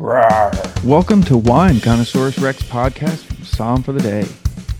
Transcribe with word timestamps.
Rawr. 0.00 0.82
Welcome 0.82 1.22
to 1.24 1.36
Wine 1.36 1.78
Connoissaurus 1.78 2.38
Rex 2.38 2.62
podcast 2.62 3.18
from 3.18 3.36
Somm 3.36 3.84
for 3.84 3.92
the 3.92 4.00
Day. 4.00 4.24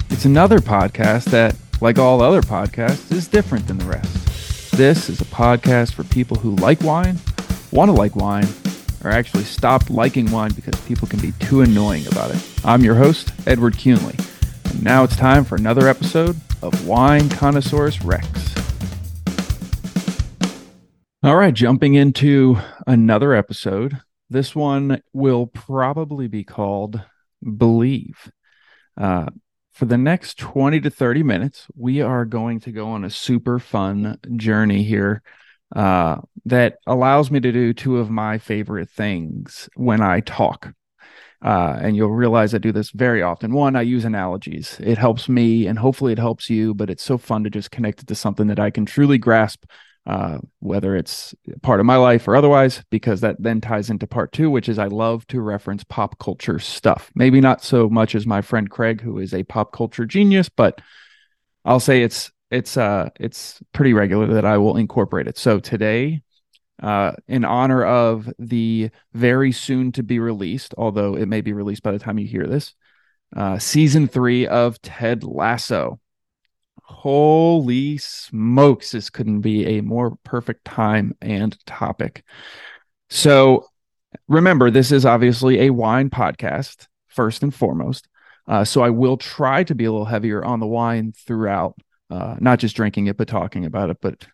It's 0.09 0.25
another 0.25 0.61
podcast 0.61 1.25
that, 1.25 1.55
like 1.83 1.99
all 1.99 2.23
other 2.23 2.41
podcasts, 2.41 3.13
is 3.13 3.29
different 3.29 3.67
than 3.67 3.77
the 3.77 3.85
rest. 3.85 4.73
This 4.79 5.11
is 5.11 5.21
a 5.21 5.27
podcast 5.27 5.93
for 5.93 6.05
people 6.05 6.39
who 6.39 6.57
like 6.57 6.81
wine, 6.81 7.19
want 7.71 7.91
to 7.91 7.93
like 7.93 8.17
wine, 8.17 8.49
or 9.05 9.11
actually 9.11 9.45
stopped 9.45 9.91
liking 9.91 10.31
wine 10.31 10.53
because 10.55 10.75
people 10.87 11.07
can 11.07 11.21
be 11.21 11.33
too 11.33 11.61
annoying 11.61 12.07
about 12.07 12.35
it. 12.35 12.43
I'm 12.65 12.83
your 12.83 12.95
host, 12.95 13.31
Edward 13.47 13.75
Cunley, 13.75 14.19
and 14.71 14.83
now 14.83 15.05
it's 15.05 15.17
time 15.17 15.45
for 15.45 15.57
another 15.57 15.87
episode 15.87 16.41
of 16.63 16.87
Wine 16.87 17.29
Connoissaurus 17.29 18.03
Rex. 18.03 18.55
All 21.23 21.37
right, 21.37 21.53
jumping 21.53 21.93
into 21.93 22.57
another 22.87 23.35
episode. 23.35 24.01
This 24.31 24.55
one 24.55 25.03
will 25.13 25.49
probably 25.49 26.29
be 26.29 26.45
called 26.45 27.03
Believe. 27.43 28.31
Uh, 28.97 29.27
for 29.73 29.87
the 29.87 29.99
next 29.99 30.39
20 30.39 30.81
to 30.81 30.91
30 30.91 31.25
minutes, 31.25 31.67
we 31.77 32.01
are 32.01 32.25
going 32.25 32.61
to 32.61 32.73
go 32.73 32.89
on 32.89 33.05
a 33.05 33.11
super 33.11 33.59
fun 33.59 34.19
journey 34.37 34.85
here 34.85 35.23
uh, 35.75 36.19
that 36.45 36.79
allows 36.87 37.31
me 37.31 37.41
to 37.41 37.51
do 37.51 37.73
two 37.73 37.99
of 37.99 38.11
my 38.11 38.39
favorite 38.39 38.89
things 38.89 39.69
when 39.75 40.01
I 40.01 40.21
talk. 40.21 40.73
Uh, 41.43 41.79
and 41.81 41.97
you'll 41.97 42.11
realize 42.11 42.55
I 42.55 42.59
do 42.59 42.71
this 42.71 42.91
very 42.91 43.23
often. 43.23 43.53
One, 43.53 43.75
I 43.75 43.83
use 43.83 44.05
analogies. 44.05 44.77
It 44.79 44.99
helps 44.99 45.29
me, 45.29 45.67
and 45.67 45.79
hopefully, 45.79 46.13
it 46.13 46.19
helps 46.19 46.51
you. 46.51 46.75
But 46.75 46.91
it's 46.91 47.03
so 47.03 47.17
fun 47.17 47.45
to 47.45 47.51
just 47.51 47.71
connect 47.71 48.03
it 48.03 48.09
to 48.09 48.15
something 48.15 48.49
that 48.49 48.61
I 48.61 48.71
can 48.71 48.85
truly 48.85 49.17
grasp, 49.17 49.65
uh, 50.07 50.39
whether 50.61 50.97
it's 50.97 51.35
part 51.63 51.81
of 51.81 51.87
my 51.87 51.97
life 51.97 52.27
or 52.27 52.35
otherwise, 52.35 52.83
because 52.91 53.21
that 53.21 53.37
then 53.39 53.61
ties 53.61 53.91
into 53.91 54.07
part 54.07 54.33
two, 54.33 54.51
which 54.51 54.69
is 54.69 54.79
I 54.79 54.87
love 54.87 55.27
to 55.29 55.41
reference 55.41 55.85
pop 55.85 56.19
culture 56.19 56.59
stuff. 56.59 57.11
Maybe 57.15 57.41
not 57.41 57.63
so 57.63 57.89
much 57.89 58.15
as 58.15 58.27
my 58.27 58.41
friend 58.41 58.71
Craig, 58.71 59.01
who 59.01 59.19
is 59.19 59.35
a 59.35 59.45
pop 59.45 59.73
culture 59.73 60.07
genius, 60.07 60.49
but 60.49 60.81
I'll 61.65 61.81
say 61.81 62.03
it's 62.03 62.31
it's 62.51 62.77
uh 62.77 63.11
it's 63.21 63.61
pretty 63.73 63.93
regular 63.93 64.27
that 64.35 64.45
I 64.45 64.59
will 64.59 64.77
incorporate 64.77 65.29
it. 65.29 65.39
So 65.39 65.61
today 65.61 66.23
uh, 66.83 67.13
in 67.29 67.45
honor 67.45 67.85
of 67.85 68.33
the 68.39 68.91
very 69.13 69.53
soon 69.53 69.93
to 69.93 70.03
be 70.03 70.19
released, 70.19 70.75
although 70.79 71.15
it 71.15 71.27
may 71.27 71.41
be 71.41 71.53
released 71.53 71.83
by 71.83 71.93
the 71.93 71.99
time 71.99 72.19
you 72.19 72.27
hear 72.27 72.47
this, 72.47 72.75
uh, 73.37 73.59
season 73.59 74.09
three 74.09 74.47
of 74.47 74.81
Ted 74.83 75.23
Lasso. 75.23 76.01
Holy 76.91 77.97
smokes, 77.99 78.91
this 78.91 79.09
couldn't 79.09 79.41
be 79.41 79.79
a 79.79 79.81
more 79.81 80.19
perfect 80.23 80.65
time 80.67 81.17
and 81.23 81.57
topic. 81.65 82.25
So 83.09 83.67
remember, 84.29 84.71
this 84.71 84.93
is 84.93 85.07
obviously 85.07 85.61
a 85.61 85.71
wine 85.71 86.11
podcast, 86.11 86.89
first 87.09 87.43
and 87.43 87.55
foremost. 87.55 88.09
Uh, 88.47 88.65
so 88.65 88.83
I 88.83 88.91
will 88.91 89.17
try 89.17 89.65
to 89.65 89.75
be 89.75 89.85
a 89.85 89.91
little 89.91 90.05
heavier 90.05 90.45
on 90.45 90.61
the 90.61 90.67
wine 90.67 91.15
throughout, 91.17 91.79
uh, 92.11 92.37
not 92.41 92.59
just 92.59 92.77
drinking 92.77 93.07
it, 93.07 93.17
but 93.17 93.29
talking 93.29 93.65
about 93.65 93.89
it, 93.89 93.99
but 94.03 94.27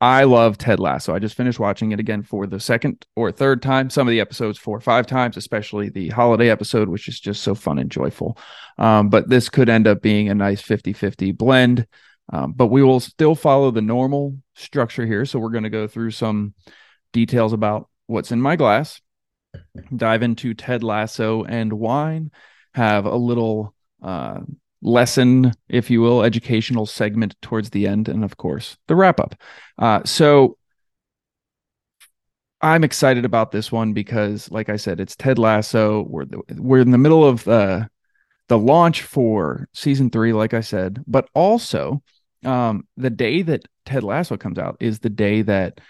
I 0.00 0.24
love 0.24 0.58
Ted 0.58 0.78
Lasso. 0.78 1.12
I 1.12 1.18
just 1.18 1.36
finished 1.36 1.58
watching 1.58 1.90
it 1.90 1.98
again 1.98 2.22
for 2.22 2.46
the 2.46 2.60
second 2.60 3.04
or 3.16 3.32
third 3.32 3.62
time. 3.62 3.90
Some 3.90 4.06
of 4.06 4.12
the 4.12 4.20
episodes 4.20 4.56
four 4.56 4.76
or 4.76 4.80
five 4.80 5.08
times, 5.08 5.36
especially 5.36 5.88
the 5.88 6.10
holiday 6.10 6.50
episode, 6.50 6.88
which 6.88 7.08
is 7.08 7.18
just 7.18 7.42
so 7.42 7.54
fun 7.54 7.78
and 7.80 7.90
joyful. 7.90 8.38
Um, 8.78 9.08
but 9.08 9.28
this 9.28 9.48
could 9.48 9.68
end 9.68 9.88
up 9.88 10.00
being 10.00 10.28
a 10.28 10.34
nice 10.34 10.60
50 10.60 10.92
50 10.92 11.32
blend. 11.32 11.86
Um, 12.32 12.52
but 12.52 12.66
we 12.66 12.82
will 12.82 13.00
still 13.00 13.34
follow 13.34 13.70
the 13.70 13.82
normal 13.82 14.36
structure 14.54 15.04
here. 15.04 15.24
So 15.24 15.40
we're 15.40 15.48
going 15.48 15.64
to 15.64 15.70
go 15.70 15.88
through 15.88 16.12
some 16.12 16.54
details 17.12 17.52
about 17.52 17.88
what's 18.06 18.30
in 18.30 18.40
my 18.40 18.54
glass, 18.54 19.00
dive 19.94 20.22
into 20.22 20.54
Ted 20.54 20.84
Lasso 20.84 21.42
and 21.42 21.72
wine, 21.72 22.30
have 22.74 23.06
a 23.06 23.16
little 23.16 23.74
uh, 24.02 24.40
lesson, 24.82 25.52
if 25.68 25.90
you 25.90 26.00
will, 26.00 26.22
educational 26.22 26.86
segment 26.86 27.34
towards 27.42 27.70
the 27.70 27.86
end, 27.86 28.08
and 28.08 28.24
of 28.24 28.36
course, 28.36 28.76
the 28.86 28.94
wrap 28.94 29.20
up. 29.20 29.34
Uh, 29.78 30.02
so 30.04 30.56
I'm 32.60 32.84
excited 32.84 33.24
about 33.24 33.52
this 33.52 33.70
one 33.70 33.92
because, 33.92 34.50
like 34.50 34.68
I 34.68 34.76
said, 34.76 35.00
it's 35.00 35.16
Ted 35.16 35.38
Lasso. 35.38 36.02
We're 36.02 36.26
we're 36.56 36.80
in 36.80 36.90
the 36.90 36.98
middle 36.98 37.24
of 37.24 37.46
uh, 37.46 37.86
the 38.48 38.58
launch 38.58 39.02
for 39.02 39.68
season 39.72 40.10
three, 40.10 40.32
like 40.32 40.54
I 40.54 40.60
said, 40.60 41.02
but 41.06 41.28
also 41.34 42.02
um, 42.44 42.86
the 42.96 43.10
day 43.10 43.42
that 43.42 43.66
Ted 43.84 44.02
Lasso 44.02 44.36
comes 44.36 44.58
out 44.58 44.76
is 44.80 44.98
the 44.98 45.10
day 45.10 45.42
that 45.42 45.80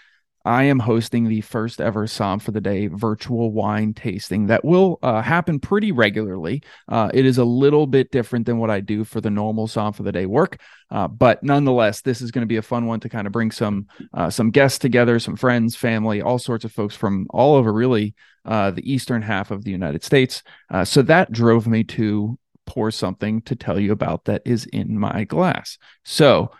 I 0.45 0.63
am 0.63 0.79
hosting 0.79 1.27
the 1.27 1.41
first 1.41 1.81
ever 1.81 2.07
Somm 2.07 2.41
for 2.41 2.51
the 2.51 2.61
Day 2.61 2.87
virtual 2.87 3.51
wine 3.51 3.93
tasting 3.93 4.47
that 4.47 4.63
will 4.63 4.99
uh, 5.03 5.21
happen 5.21 5.59
pretty 5.59 5.91
regularly. 5.91 6.63
Uh, 6.87 7.09
it 7.13 7.25
is 7.25 7.37
a 7.37 7.43
little 7.43 7.87
bit 7.87 8.11
different 8.11 8.45
than 8.45 8.57
what 8.57 8.69
I 8.69 8.79
do 8.79 9.03
for 9.03 9.19
the 9.19 9.29
normal 9.29 9.67
Somm 9.67 9.93
for 9.93 10.03
the 10.03 10.11
Day 10.11 10.25
work, 10.25 10.59
uh, 10.91 11.07
but 11.07 11.43
nonetheless, 11.43 12.01
this 12.01 12.21
is 12.21 12.31
going 12.31 12.43
to 12.43 12.47
be 12.47 12.57
a 12.57 12.61
fun 12.61 12.85
one 12.85 12.99
to 13.01 13.09
kind 13.09 13.27
of 13.27 13.33
bring 13.33 13.51
some 13.51 13.87
uh, 14.13 14.29
some 14.29 14.49
guests 14.49 14.79
together, 14.79 15.19
some 15.19 15.35
friends, 15.35 15.75
family, 15.75 16.21
all 16.21 16.39
sorts 16.39 16.63
of 16.63 16.71
folks 16.71 16.95
from 16.95 17.27
all 17.31 17.55
over 17.55 17.71
really 17.73 18.15
uh, 18.45 18.71
the 18.71 18.91
eastern 18.91 19.21
half 19.21 19.51
of 19.51 19.63
the 19.63 19.71
United 19.71 20.03
States. 20.03 20.41
Uh, 20.71 20.85
so 20.85 21.01
that 21.01 21.31
drove 21.31 21.67
me 21.67 21.83
to 21.83 22.39
pour 22.65 22.91
something 22.91 23.41
to 23.41 23.55
tell 23.55 23.79
you 23.79 23.91
about 23.91 24.25
that 24.25 24.41
is 24.45 24.65
in 24.65 24.97
my 24.97 25.23
glass. 25.25 25.77
So, 26.05 26.51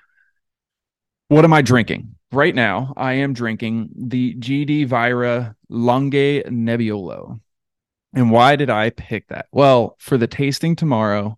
what 1.27 1.45
am 1.45 1.53
I 1.53 1.61
drinking? 1.61 2.15
Right 2.31 2.53
now 2.53 2.93
I 2.95 3.13
am 3.13 3.33
drinking 3.33 3.89
the 3.95 4.35
GD 4.35 4.87
Vajra 4.87 5.55
Langhe 5.71 6.45
Nebbiolo. 6.45 7.39
And 8.13 8.31
why 8.31 8.55
did 8.55 8.69
I 8.69 8.91
pick 8.91 9.27
that? 9.29 9.47
Well, 9.51 9.95
for 9.99 10.17
the 10.17 10.27
tasting 10.27 10.75
tomorrow, 10.75 11.37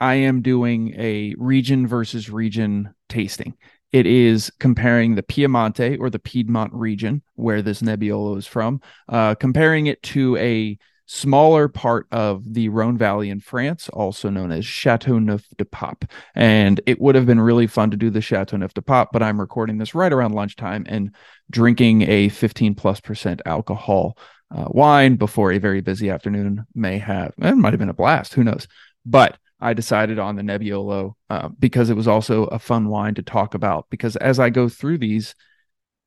I 0.00 0.14
am 0.14 0.42
doing 0.42 0.94
a 0.98 1.34
region 1.38 1.86
versus 1.86 2.30
region 2.30 2.94
tasting. 3.08 3.54
It 3.92 4.06
is 4.06 4.50
comparing 4.58 5.14
the 5.14 5.22
Piemonte 5.22 5.98
or 6.00 6.10
the 6.10 6.18
Piedmont 6.18 6.72
region 6.72 7.22
where 7.36 7.62
this 7.62 7.80
Nebbiolo 7.80 8.36
is 8.36 8.46
from, 8.46 8.80
uh, 9.08 9.36
comparing 9.36 9.86
it 9.86 10.02
to 10.02 10.36
a 10.36 10.76
smaller 11.06 11.68
part 11.68 12.06
of 12.10 12.54
the 12.54 12.68
Rhone 12.68 12.96
Valley 12.96 13.30
in 13.30 13.40
France, 13.40 13.88
also 13.90 14.30
known 14.30 14.52
as 14.52 14.64
Chateauneuf 14.64 15.44
du 15.56 15.64
Pape. 15.64 16.04
And 16.34 16.80
it 16.86 17.00
would 17.00 17.14
have 17.14 17.26
been 17.26 17.40
really 17.40 17.66
fun 17.66 17.90
to 17.90 17.96
do 17.96 18.10
the 18.10 18.20
Chateauneuf 18.20 18.74
du 18.74 18.82
Pape, 18.82 19.08
but 19.12 19.22
I'm 19.22 19.40
recording 19.40 19.78
this 19.78 19.94
right 19.94 20.12
around 20.12 20.32
lunchtime 20.32 20.84
and 20.88 21.14
drinking 21.50 22.02
a 22.02 22.28
15 22.30 22.74
plus 22.74 23.00
percent 23.00 23.42
alcohol 23.44 24.16
uh, 24.54 24.66
wine 24.68 25.16
before 25.16 25.52
a 25.52 25.58
very 25.58 25.80
busy 25.80 26.10
afternoon 26.10 26.64
may 26.74 26.98
have. 26.98 27.34
It 27.38 27.56
might 27.56 27.72
have 27.72 27.80
been 27.80 27.88
a 27.88 27.94
blast. 27.94 28.34
Who 28.34 28.44
knows? 28.44 28.66
But 29.04 29.36
I 29.60 29.74
decided 29.74 30.18
on 30.18 30.36
the 30.36 30.42
Nebbiolo 30.42 31.14
uh, 31.30 31.48
because 31.58 31.90
it 31.90 31.96
was 31.96 32.08
also 32.08 32.44
a 32.44 32.58
fun 32.58 32.88
wine 32.88 33.14
to 33.14 33.22
talk 33.22 33.54
about. 33.54 33.86
Because 33.90 34.16
as 34.16 34.38
I 34.38 34.50
go 34.50 34.68
through 34.68 34.98
these, 34.98 35.34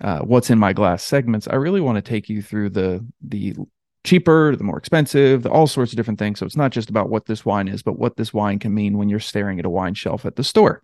uh, 0.01 0.19
what's 0.19 0.49
in 0.49 0.59
my 0.59 0.73
glass 0.73 1.03
segments, 1.03 1.47
I 1.47 1.55
really 1.55 1.81
want 1.81 1.95
to 1.97 2.01
take 2.01 2.29
you 2.29 2.41
through 2.41 2.69
the 2.71 3.05
the 3.21 3.55
cheaper, 4.03 4.55
the 4.55 4.63
more 4.63 4.77
expensive, 4.77 5.43
the, 5.43 5.49
all 5.49 5.67
sorts 5.67 5.91
of 5.91 5.97
different 5.97 6.19
things. 6.19 6.39
So 6.39 6.45
it's 6.45 6.55
not 6.55 6.71
just 6.71 6.89
about 6.89 7.09
what 7.09 7.25
this 7.25 7.45
wine 7.45 7.67
is, 7.67 7.83
but 7.83 7.99
what 7.99 8.17
this 8.17 8.33
wine 8.33 8.59
can 8.59 8.73
mean 8.73 8.97
when 8.97 9.09
you're 9.09 9.19
staring 9.19 9.59
at 9.59 9.65
a 9.65 9.69
wine 9.69 9.93
shelf 9.93 10.25
at 10.25 10.35
the 10.35 10.43
store. 10.43 10.81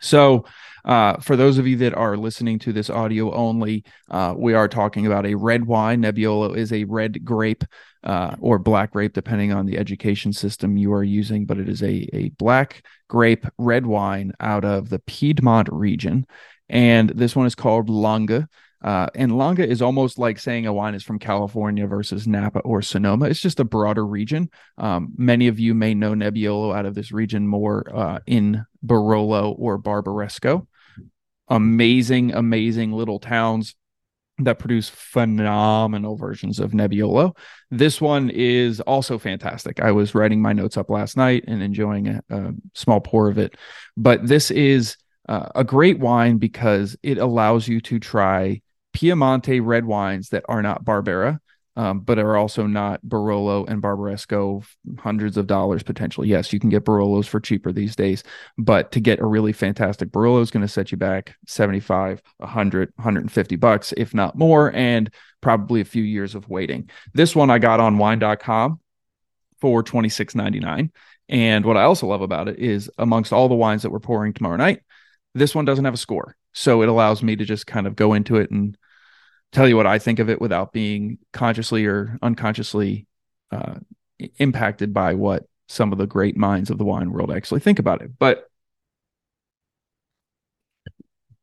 So, 0.00 0.44
uh, 0.84 1.16
for 1.20 1.36
those 1.36 1.58
of 1.58 1.66
you 1.66 1.76
that 1.76 1.92
are 1.94 2.16
listening 2.16 2.58
to 2.60 2.72
this 2.72 2.88
audio 2.88 3.34
only, 3.34 3.84
uh, 4.10 4.34
we 4.36 4.54
are 4.54 4.68
talking 4.68 5.06
about 5.06 5.26
a 5.26 5.34
red 5.34 5.66
wine. 5.66 6.02
Nebbiolo 6.02 6.56
is 6.56 6.72
a 6.72 6.84
red 6.84 7.24
grape 7.24 7.64
uh, 8.04 8.36
or 8.40 8.58
black 8.58 8.92
grape, 8.92 9.12
depending 9.12 9.52
on 9.52 9.66
the 9.66 9.76
education 9.76 10.32
system 10.32 10.76
you 10.76 10.92
are 10.92 11.04
using, 11.04 11.44
but 11.46 11.58
it 11.58 11.68
is 11.68 11.82
a, 11.82 12.08
a 12.14 12.28
black 12.38 12.86
grape 13.08 13.44
red 13.58 13.86
wine 13.86 14.32
out 14.40 14.64
of 14.64 14.88
the 14.88 15.00
Piedmont 15.00 15.68
region. 15.70 16.26
And 16.68 17.10
this 17.10 17.34
one 17.34 17.46
is 17.46 17.54
called 17.54 17.88
Langhe. 17.88 18.46
Uh, 18.82 19.08
and 19.14 19.32
Langa 19.32 19.66
is 19.66 19.82
almost 19.82 20.18
like 20.18 20.38
saying 20.38 20.66
a 20.66 20.72
wine 20.72 20.94
is 20.94 21.02
from 21.02 21.18
California 21.18 21.86
versus 21.86 22.26
Napa 22.26 22.60
or 22.60 22.80
Sonoma. 22.80 23.26
It's 23.26 23.40
just 23.40 23.60
a 23.60 23.64
broader 23.64 24.06
region. 24.06 24.50
Um, 24.76 25.12
many 25.16 25.48
of 25.48 25.58
you 25.58 25.74
may 25.74 25.94
know 25.94 26.12
Nebbiolo 26.12 26.76
out 26.76 26.86
of 26.86 26.94
this 26.94 27.10
region 27.10 27.46
more 27.46 27.90
uh, 27.94 28.18
in 28.26 28.64
Barolo 28.84 29.54
or 29.58 29.78
Barbaresco. 29.78 30.66
Amazing, 31.48 32.34
amazing 32.34 32.92
little 32.92 33.18
towns 33.18 33.74
that 34.40 34.60
produce 34.60 34.88
phenomenal 34.88 36.16
versions 36.16 36.60
of 36.60 36.70
Nebbiolo. 36.70 37.36
This 37.70 38.00
one 38.00 38.30
is 38.30 38.80
also 38.80 39.18
fantastic. 39.18 39.80
I 39.80 39.90
was 39.90 40.14
writing 40.14 40.40
my 40.40 40.52
notes 40.52 40.76
up 40.76 40.90
last 40.90 41.16
night 41.16 41.44
and 41.48 41.62
enjoying 41.62 42.08
a, 42.08 42.22
a 42.30 42.52
small 42.74 43.00
pour 43.00 43.28
of 43.28 43.38
it. 43.38 43.56
But 43.96 44.26
this 44.26 44.52
is 44.52 44.96
uh, 45.28 45.48
a 45.56 45.64
great 45.64 45.98
wine 45.98 46.38
because 46.38 46.96
it 47.02 47.18
allows 47.18 47.66
you 47.66 47.80
to 47.80 47.98
try 47.98 48.62
Piemonte 48.98 49.60
red 49.64 49.84
wines 49.84 50.30
that 50.30 50.44
are 50.48 50.62
not 50.62 50.84
Barbera. 50.84 51.38
um, 51.76 52.00
but 52.00 52.18
are 52.18 52.36
also 52.36 52.66
not 52.66 53.00
Barolo 53.06 53.64
and 53.68 53.80
Barbaresco 53.80 54.64
hundreds 54.98 55.36
of 55.36 55.46
dollars 55.46 55.84
potentially. 55.84 56.26
Yes, 56.26 56.52
you 56.52 56.58
can 56.58 56.70
get 56.70 56.84
Barolos 56.84 57.26
for 57.28 57.38
cheaper 57.38 57.70
these 57.70 57.94
days, 57.94 58.24
but 58.58 58.90
to 58.90 58.98
get 59.00 59.20
a 59.20 59.24
really 59.24 59.52
fantastic 59.52 60.10
Barolo 60.10 60.42
is 60.42 60.50
going 60.50 60.62
to 60.66 60.72
set 60.72 60.90
you 60.90 60.98
back 60.98 61.36
75, 61.46 62.20
100, 62.38 62.92
150 62.96 63.56
bucks, 63.56 63.94
if 63.96 64.12
not 64.12 64.36
more, 64.36 64.74
and 64.74 65.08
probably 65.40 65.80
a 65.80 65.84
few 65.84 66.02
years 66.02 66.34
of 66.34 66.48
waiting. 66.48 66.90
This 67.14 67.36
one 67.36 67.48
I 67.48 67.60
got 67.60 67.78
on 67.78 67.96
wine.com 67.96 68.80
for 69.60 69.84
26.99. 69.84 70.90
And 71.28 71.64
what 71.64 71.76
I 71.76 71.84
also 71.84 72.08
love 72.08 72.22
about 72.22 72.48
it 72.48 72.58
is 72.58 72.90
amongst 72.98 73.32
all 73.32 73.48
the 73.48 73.54
wines 73.54 73.82
that 73.82 73.90
we're 73.90 74.00
pouring 74.00 74.32
tomorrow 74.32 74.56
night, 74.56 74.80
this 75.36 75.54
one 75.54 75.64
doesn't 75.64 75.84
have 75.84 75.94
a 75.94 75.98
score. 75.98 76.36
So 76.54 76.82
it 76.82 76.88
allows 76.88 77.22
me 77.22 77.36
to 77.36 77.44
just 77.44 77.68
kind 77.68 77.86
of 77.86 77.94
go 77.94 78.14
into 78.14 78.34
it 78.34 78.50
and 78.50 78.76
tell 79.52 79.68
you 79.68 79.76
what 79.76 79.86
I 79.86 79.98
think 79.98 80.18
of 80.18 80.28
it 80.28 80.40
without 80.40 80.72
being 80.72 81.18
consciously 81.32 81.86
or 81.86 82.18
unconsciously 82.22 83.06
uh, 83.50 83.76
impacted 84.38 84.92
by 84.92 85.14
what 85.14 85.46
some 85.68 85.92
of 85.92 85.98
the 85.98 86.06
great 86.06 86.36
minds 86.36 86.70
of 86.70 86.78
the 86.78 86.84
wine 86.84 87.10
world 87.10 87.30
actually 87.30 87.60
think 87.60 87.78
about 87.78 88.02
it. 88.02 88.10
But 88.18 88.48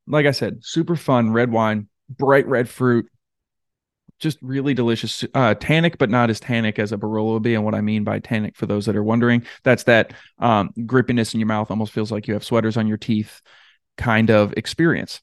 like 0.08 0.26
I 0.26 0.32
said, 0.32 0.60
super 0.64 0.96
fun 0.96 1.32
red 1.32 1.52
wine, 1.52 1.88
bright 2.10 2.48
red 2.48 2.70
fruit, 2.70 3.10
just 4.20 4.38
really 4.42 4.74
delicious. 4.74 5.24
Uh, 5.34 5.56
tannic, 5.56 5.98
but 5.98 6.10
not 6.10 6.30
as 6.30 6.40
tannic 6.40 6.80
as 6.80 6.92
a 6.92 6.98
Barolo 6.98 7.34
would 7.34 7.44
be. 7.44 7.56
And 7.56 7.66
what 7.66 7.76
I 7.76 7.82
mean 7.82 8.04
by 8.04 8.20
tannic, 8.20 8.56
for 8.56 8.66
those 8.66 8.86
that 8.86 8.96
are 8.96 9.04
wondering, 9.04 9.46
that's 9.64 9.84
that 9.84 10.14
um, 10.40 10.72
grippiness 10.80 11.34
in 11.34 11.40
your 11.40 11.48
mouth, 11.48 11.72
almost 11.72 11.92
feels 11.92 12.12
like 12.12 12.28
you 12.28 12.34
have 12.34 12.44
sweaters 12.44 12.78
on 12.78 12.88
your 12.88 12.98
teeth 12.98 13.42
kind 13.98 14.30
of 14.30 14.54
experience 14.58 15.22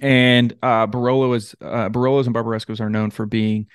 and 0.00 0.56
uh, 0.62 0.86
Barolo 0.86 1.36
is 1.36 1.54
uh, 1.60 1.88
Barolos 1.88 2.26
and 2.26 2.34
Barbarescos 2.34 2.80
are 2.80 2.90
known 2.90 3.10
for 3.10 3.26
being 3.26 3.66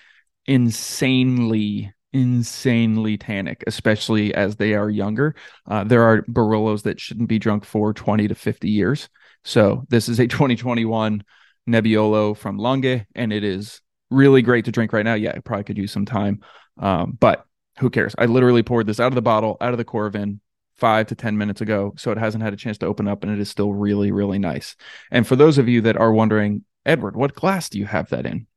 insanely 0.46 1.94
insanely 2.12 3.18
tannic, 3.18 3.64
especially 3.68 4.34
as 4.34 4.56
they 4.56 4.74
are 4.74 4.90
younger. 4.90 5.36
Uh, 5.68 5.84
there 5.84 6.04
are 6.04 6.24
Barolos 6.24 6.84
that 6.84 7.00
shouldn't 7.00 7.30
be 7.30 7.38
drunk 7.38 7.66
for 7.66 7.94
20 7.94 8.28
to 8.28 8.36
50 8.36 8.70
years. 8.70 9.10
So 9.44 9.86
this 9.90 10.10
is 10.10 10.20
a 10.20 10.28
2021 10.28 11.24
Nebbiolo 11.68 12.36
from 12.36 12.58
Langhe, 12.58 13.06
and 13.16 13.32
it 13.32 13.44
is 13.44 13.82
really 14.10 14.42
great 14.42 14.66
to 14.66 14.72
drink 14.72 14.92
right 14.92 15.06
now. 15.06 15.14
Yeah, 15.14 15.32
it 15.32 15.44
probably 15.44 15.66
could 15.66 15.78
use 15.78 15.92
some 15.92 16.06
time, 16.06 16.42
um, 16.80 17.16
but 17.20 17.46
who 17.78 17.90
cares? 17.90 18.16
I 18.18 18.26
literally 18.26 18.64
poured 18.64 18.88
this 18.88 19.00
out 19.00 19.08
of 19.08 19.16
the 19.16 19.22
bottle, 19.22 19.58
out 19.62 19.72
of 19.72 19.78
the 19.78 19.86
Coravin, 19.86 20.40
five 20.80 21.08
to 21.08 21.16
10 21.16 21.38
minutes 21.38 21.62
ago. 21.62 21.94
So 21.98 22.12
it 22.12 22.18
hasn't 22.18 22.44
had 22.44 22.54
a 22.54 22.58
chance 22.58 22.78
to 22.80 22.86
open 22.86 23.08
up 23.08 23.24
and 23.24 23.32
it 23.32 23.40
is 23.40 23.50
still 23.50 23.74
really, 23.74 24.12
really 24.12 24.40
nice. 24.40 24.76
And 25.12 25.28
for 25.28 25.36
those 25.36 25.58
of 25.58 25.68
you 25.68 25.82
that 25.82 25.98
are 25.98 26.12
wondering, 26.12 26.64
Edward, 26.86 27.16
what 27.16 27.36
glass 27.36 27.70
do 27.70 27.78
you 27.78 27.86
have 27.86 28.10
that 28.10 28.26
in? 28.26 28.48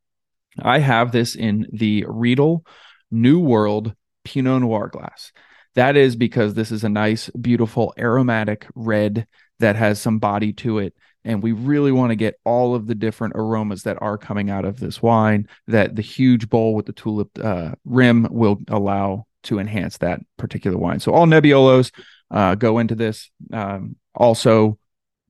I 0.58 0.78
have 0.78 1.12
this 1.12 1.34
in 1.34 1.66
the 1.72 2.04
Riedel 2.06 2.64
New 3.10 3.40
World 3.40 3.94
Pinot 4.24 4.62
Noir 4.62 4.88
glass. 4.88 5.32
That 5.74 5.96
is 5.96 6.16
because 6.16 6.54
this 6.54 6.70
is 6.70 6.84
a 6.84 6.88
nice, 6.88 7.30
beautiful, 7.30 7.94
aromatic 7.98 8.66
red 8.74 9.26
that 9.58 9.76
has 9.76 10.00
some 10.00 10.18
body 10.18 10.52
to 10.52 10.78
it. 10.78 10.94
And 11.24 11.42
we 11.42 11.52
really 11.52 11.92
want 11.92 12.10
to 12.10 12.16
get 12.16 12.38
all 12.44 12.74
of 12.74 12.86
the 12.86 12.94
different 12.94 13.34
aromas 13.36 13.84
that 13.84 14.00
are 14.02 14.18
coming 14.18 14.50
out 14.50 14.64
of 14.64 14.80
this 14.80 15.00
wine 15.00 15.48
that 15.68 15.96
the 15.96 16.02
huge 16.02 16.50
bowl 16.50 16.74
with 16.74 16.86
the 16.86 16.92
tulip 16.92 17.30
uh, 17.42 17.72
rim 17.84 18.26
will 18.30 18.58
allow 18.68 19.26
to 19.44 19.58
enhance 19.58 19.98
that 19.98 20.20
particular 20.36 20.76
wine. 20.76 21.00
So 21.00 21.12
all 21.12 21.26
Nebbiolos 21.26 21.92
uh, 22.30 22.54
go 22.54 22.78
into 22.78 22.94
this. 22.94 23.30
Um, 23.52 23.96
also, 24.14 24.78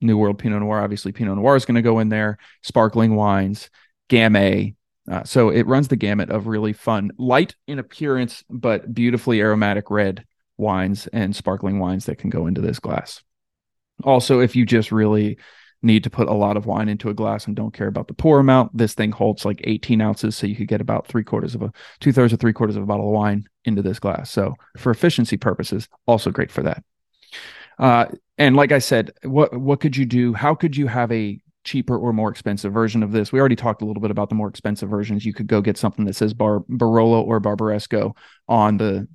New 0.01 0.17
World 0.17 0.39
Pinot 0.39 0.61
Noir, 0.61 0.81
obviously 0.81 1.11
Pinot 1.11 1.37
Noir 1.37 1.55
is 1.55 1.65
going 1.65 1.75
to 1.75 1.81
go 1.81 1.99
in 1.99 2.09
there. 2.09 2.37
Sparkling 2.61 3.15
wines, 3.15 3.69
Gamay. 4.09 4.75
Uh, 5.09 5.23
so 5.23 5.49
it 5.49 5.67
runs 5.67 5.89
the 5.89 5.95
gamut 5.95 6.29
of 6.29 6.47
really 6.47 6.73
fun, 6.73 7.11
light 7.17 7.55
in 7.67 7.79
appearance, 7.79 8.43
but 8.49 8.93
beautifully 8.93 9.41
aromatic 9.41 9.89
red 9.89 10.25
wines 10.57 11.07
and 11.07 11.35
sparkling 11.35 11.79
wines 11.79 12.05
that 12.05 12.17
can 12.17 12.29
go 12.29 12.47
into 12.47 12.61
this 12.61 12.79
glass. 12.79 13.21
Also, 14.03 14.39
if 14.39 14.55
you 14.55 14.65
just 14.65 14.91
really 14.91 15.37
need 15.83 16.03
to 16.03 16.09
put 16.09 16.27
a 16.27 16.33
lot 16.33 16.57
of 16.57 16.65
wine 16.65 16.89
into 16.89 17.09
a 17.09 17.13
glass 17.13 17.45
and 17.45 17.55
don't 17.55 17.73
care 17.73 17.87
about 17.87 18.07
the 18.07 18.13
pour 18.13 18.39
amount, 18.39 18.75
this 18.75 18.93
thing 18.93 19.11
holds 19.11 19.45
like 19.45 19.61
18 19.63 20.01
ounces. 20.01 20.35
So 20.35 20.47
you 20.47 20.55
could 20.55 20.67
get 20.67 20.81
about 20.81 21.07
three 21.07 21.23
quarters 21.23 21.53
of 21.53 21.61
a 21.61 21.71
two 21.99 22.13
thirds 22.13 22.33
or 22.33 22.37
three 22.37 22.53
quarters 22.53 22.75
of 22.75 22.83
a 22.83 22.85
bottle 22.85 23.07
of 23.07 23.13
wine 23.13 23.45
into 23.65 23.81
this 23.81 23.99
glass. 23.99 24.31
So 24.31 24.55
for 24.77 24.91
efficiency 24.91 25.37
purposes, 25.37 25.87
also 26.07 26.31
great 26.31 26.51
for 26.51 26.63
that. 26.63 26.83
Uh, 27.77 28.05
and 28.37 28.55
like 28.55 28.71
I 28.71 28.79
said, 28.79 29.11
what 29.23 29.55
what 29.55 29.79
could 29.79 29.97
you 29.97 30.05
do? 30.05 30.33
How 30.33 30.55
could 30.55 30.75
you 30.75 30.87
have 30.87 31.11
a 31.11 31.39
cheaper 31.63 31.97
or 31.97 32.13
more 32.13 32.29
expensive 32.29 32.73
version 32.73 33.03
of 33.03 33.11
this? 33.11 33.31
We 33.31 33.39
already 33.39 33.55
talked 33.55 33.81
a 33.81 33.85
little 33.85 34.01
bit 34.01 34.11
about 34.11 34.29
the 34.29 34.35
more 34.35 34.47
expensive 34.47 34.89
versions. 34.89 35.25
You 35.25 35.33
could 35.33 35.47
go 35.47 35.61
get 35.61 35.77
something 35.77 36.05
that 36.05 36.15
says 36.15 36.33
Bar 36.33 36.61
Barolo 36.61 37.21
or 37.21 37.39
Barbaresco 37.41 38.15
on 38.47 38.77
the 38.77 39.07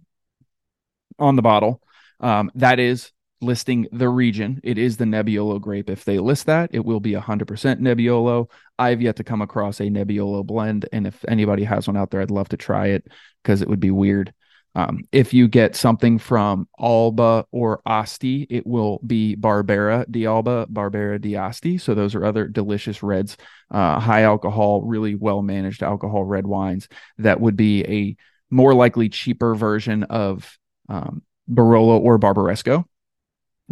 on 1.18 1.36
the 1.36 1.42
bottle. 1.42 1.82
Um, 2.20 2.50
that 2.56 2.78
is 2.78 3.12
listing 3.40 3.86
the 3.92 4.08
region. 4.08 4.60
It 4.64 4.78
is 4.78 4.96
the 4.96 5.04
Nebbiolo 5.04 5.60
grape. 5.60 5.90
If 5.90 6.04
they 6.04 6.18
list 6.18 6.46
that, 6.46 6.70
it 6.72 6.84
will 6.84 7.00
be 7.00 7.12
100% 7.12 7.80
Nebbiolo. 7.80 8.50
I've 8.78 9.02
yet 9.02 9.16
to 9.16 9.24
come 9.24 9.42
across 9.42 9.80
a 9.80 9.84
Nebbiolo 9.84 10.44
blend. 10.44 10.88
And 10.92 11.06
if 11.06 11.24
anybody 11.28 11.64
has 11.64 11.86
one 11.86 11.96
out 11.96 12.10
there, 12.10 12.20
I'd 12.20 12.30
love 12.30 12.48
to 12.50 12.56
try 12.56 12.88
it 12.88 13.06
because 13.42 13.62
it 13.62 13.68
would 13.68 13.80
be 13.80 13.90
weird. 13.90 14.32
Um, 14.74 15.00
if 15.10 15.32
you 15.32 15.48
get 15.48 15.74
something 15.74 16.18
from 16.18 16.68
Alba 16.78 17.46
or 17.50 17.80
Asti, 17.86 18.46
it 18.48 18.66
will 18.66 19.00
be 19.04 19.34
Barbera 19.34 20.08
di 20.10 20.26
Alba, 20.26 20.66
Barbera 20.66 21.20
di 21.20 21.36
Asti. 21.36 21.78
So 21.78 21.94
those 21.94 22.14
are 22.14 22.24
other 22.24 22.46
delicious 22.46 23.02
reds, 23.02 23.36
uh, 23.70 23.98
high 23.98 24.22
alcohol, 24.22 24.82
really 24.82 25.14
well 25.14 25.42
managed 25.42 25.82
alcohol 25.82 26.24
red 26.24 26.46
wines 26.46 26.88
that 27.18 27.40
would 27.40 27.56
be 27.56 27.84
a 27.84 28.16
more 28.50 28.74
likely 28.74 29.08
cheaper 29.08 29.54
version 29.54 30.04
of 30.04 30.56
um, 30.88 31.22
Barolo 31.48 31.98
or 31.98 32.18
Barbaresco 32.18 32.84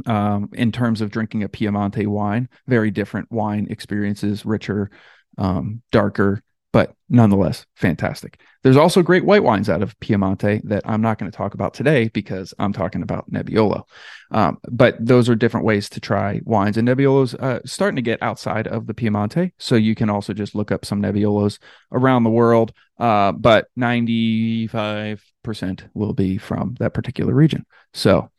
um, 0.05 0.51
in 0.53 0.73
terms 0.73 1.01
of 1.01 1.11
drinking 1.11 1.43
a 1.43 1.49
Piemonte 1.49 2.07
wine. 2.07 2.49
Very 2.67 2.91
different 2.91 3.31
wine 3.31 3.67
experiences, 3.71 4.45
richer, 4.45 4.91
um, 5.39 5.83
darker, 5.91 6.43
but 6.73 6.95
nonetheless 7.09 7.65
fantastic. 7.75 8.41
There's 8.63 8.77
also 8.77 9.03
great 9.03 9.25
white 9.25 9.43
wines 9.43 9.71
out 9.71 9.83
of 9.83 9.99
Piemonte 10.01 10.61
that 10.65 10.83
I'm 10.85 11.01
not 11.01 11.19
going 11.19 11.31
to 11.31 11.37
talk 11.37 11.55
about 11.55 11.73
today 11.73 12.09
because 12.09 12.53
I'm 12.59 12.73
talking 12.73 13.01
about 13.01 13.31
Nebbiolo. 13.31 13.85
Um, 14.31 14.59
but 14.71 14.97
those 15.01 15.29
are 15.29 15.35
different 15.35 15.65
ways 15.65 15.89
to 15.91 16.01
try 16.01 16.41
wines, 16.45 16.77
and 16.77 16.87
Nebbiolo's 16.87 17.35
uh, 17.37 17.61
starting 17.65 17.97
to 17.97 18.03
get 18.03 18.23
outside 18.23 18.67
of 18.67 18.87
the 18.87 18.93
Piemonte, 18.93 19.53
so 19.59 19.77
you 19.77 19.95
can 19.95 20.11
also 20.11 20.35
just 20.35 20.55
look 20.55 20.71
up 20.71 20.85
some 20.85 21.01
Nebbiolos 21.01 21.59
around 21.93 22.25
the 22.25 22.31
world. 22.31 22.73
Uh, 22.99 23.33
but 23.33 23.69
95% 23.79 25.89
will 25.95 26.13
be 26.13 26.39
from 26.39 26.75
that 26.81 26.93
particular 26.93 27.35
region. 27.35 27.65
So 27.93 28.31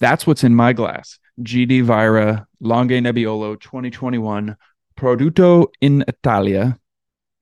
that's 0.00 0.26
what's 0.26 0.44
in 0.44 0.54
my 0.54 0.72
glass. 0.72 1.18
GD 1.40 1.84
Vajra, 1.84 2.46
Langhe 2.62 3.00
Nebbiolo 3.00 3.60
2021 3.60 4.56
Prodotto 4.96 5.68
in 5.80 6.04
Italia. 6.08 6.78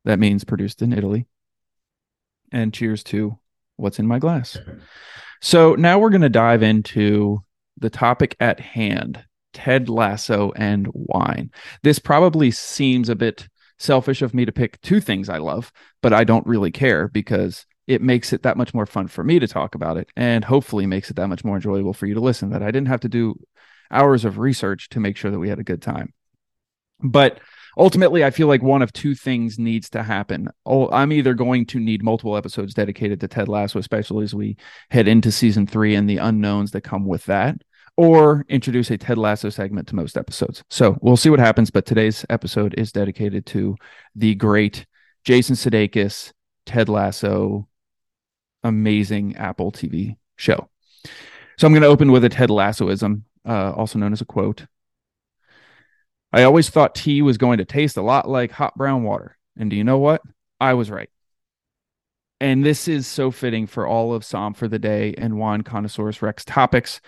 That 0.05 0.19
means 0.19 0.45
produced 0.45 0.83
in 0.83 0.93
Italy. 0.93 1.27
And 2.53 2.73
cheers 2.73 3.03
to 3.05 3.39
what's 3.77 3.99
in 3.99 4.07
my 4.07 4.19
glass. 4.19 4.59
So 5.41 5.75
now 5.75 5.99
we're 5.99 6.11
going 6.11 6.23
to 6.23 6.29
dive 6.29 6.63
into 6.63 7.45
the 7.79 7.91
topic 7.91 8.37
at 8.41 8.61
hand 8.61 9.25
Ted 9.53 9.89
Lasso 9.89 10.53
and 10.57 10.89
wine. 10.93 11.51
This 11.83 11.99
probably 11.99 12.51
seems 12.51 13.09
a 13.09 13.17
bit 13.17 13.49
selfish 13.79 14.23
of 14.23 14.35
me 14.35 14.45
to 14.45 14.53
pick 14.53 14.81
two 14.81 15.01
things 15.01 15.29
I 15.29 15.39
love, 15.39 15.73
but 16.03 16.13
I 16.13 16.25
don't 16.25 16.47
really 16.47 16.71
care 16.71 17.09
because 17.09 17.67
it 17.89 18.03
makes 18.03 18.35
it 18.35 18.43
that 18.43 18.59
much 18.59 18.75
more 18.75 18.87
fun 18.87 19.09
for 19.09 19.25
me 19.25 19.39
to 19.39 19.49
talk 19.49 19.75
about 19.75 19.97
it 19.97 20.11
and 20.15 20.45
hopefully 20.45 20.87
makes 20.87 21.11
it 21.11 21.17
that 21.17 21.27
much 21.27 21.43
more 21.43 21.57
enjoyable 21.57 21.95
for 21.95 22.07
you 22.07 22.15
to 22.15 22.21
listen 22.21 22.51
that 22.51 22.63
I 22.63 22.67
didn't 22.67 22.89
have 22.89 23.01
to 23.01 23.09
do 23.09 23.41
hours 23.91 24.27
of 24.27 24.39
research 24.39 24.91
to 24.91 25.01
make 25.01 25.17
sure 25.17 25.31
that 25.31 25.39
we 25.39 25.49
had 25.49 25.59
a 25.59 25.65
good 25.65 25.81
time. 25.81 26.13
But 27.01 27.41
ultimately, 27.79 28.23
I 28.23 28.31
feel 28.31 28.47
like 28.47 28.63
one 28.63 28.83
of 28.83 28.93
two 28.93 29.15
things 29.15 29.59
needs 29.59 29.89
to 29.91 30.03
happen. 30.03 30.51
Oh, 30.67 30.91
I'm 30.91 31.13
either 31.13 31.33
going 31.33 31.65
to 31.67 31.81
need 31.81 32.03
multiple 32.03 32.37
episodes 32.37 32.75
dedicated 32.75 33.21
to 33.21 33.29
Ted 33.29 33.49
Lasso, 33.49 33.79
especially 33.79 34.25
as 34.25 34.35
we 34.35 34.59
head 34.91 35.09
into 35.09 35.33
season 35.33 35.67
three 35.67 35.95
and 35.95 36.11
the 36.11 36.19
unknowns 36.19 36.73
that 36.73 36.83
come 36.83 37.07
with 37.07 37.25
that, 37.25 37.63
or 37.97 38.45
introduce 38.51 38.91
a 38.91 38.99
Ted 38.99 39.17
Lasso 39.17 39.49
segment 39.49 39.89
to 39.89 39.97
most 39.97 40.19
episodes. 40.19 40.63
So 40.69 40.99
we'll 41.01 41.17
see 41.17 41.31
what 41.31 41.41
happens. 41.41 41.71
But 41.71 41.87
today's 41.87 42.27
episode 42.29 42.75
is 42.77 42.93
dedicated 42.93 43.47
to 43.47 43.77
the 44.15 44.35
great 44.35 44.85
Jason 45.25 45.57
Sudeikis, 45.57 46.33
Ted 46.67 46.91
Lasso 46.91 47.68
amazing 48.63 49.37
Apple 49.37 49.73
TV 49.73 50.17
show. 50.37 50.69
So 51.57 51.67
I'm 51.67 51.73
going 51.73 51.83
to 51.83 51.89
open 51.89 52.13
with 52.13 52.25
a 52.25 52.29
Ted 52.29 52.51
Lassoism, 52.51 53.25
uh, 53.47 53.73
also 53.73 53.99
known 53.99 54.13
as 54.13 54.21
a 54.21 54.27
quote. 54.27 54.67
I 56.33 56.43
always 56.43 56.69
thought 56.69 56.95
tea 56.95 57.23
was 57.23 57.39
going 57.39 57.59
to 57.59 57.65
taste 57.65 57.97
a 57.97 58.03
lot 58.03 58.29
like 58.29 58.53
hot 58.53 58.77
brown 58.77 59.03
water. 59.03 59.37
And 59.57 59.71
do 59.71 59.77
you 59.77 59.85
know 59.85 59.99
what? 59.99 60.23
I 60.61 60.75
was 60.75 60.91
right. 60.91 61.11
And 62.41 62.65
this 62.65 62.87
is 62.87 63.07
so 63.07 63.31
fitting 63.31 63.67
for 63.67 63.87
all 63.87 64.15
of 64.15 64.23
Somm 64.23 64.55
for 64.55 64.69
the 64.69 64.79
Day 64.79 65.15
and 65.19 65.39
Wine 65.39 65.63
Connoissaurus 65.63 66.23
Rex 66.23 66.45
topics. 66.45 67.01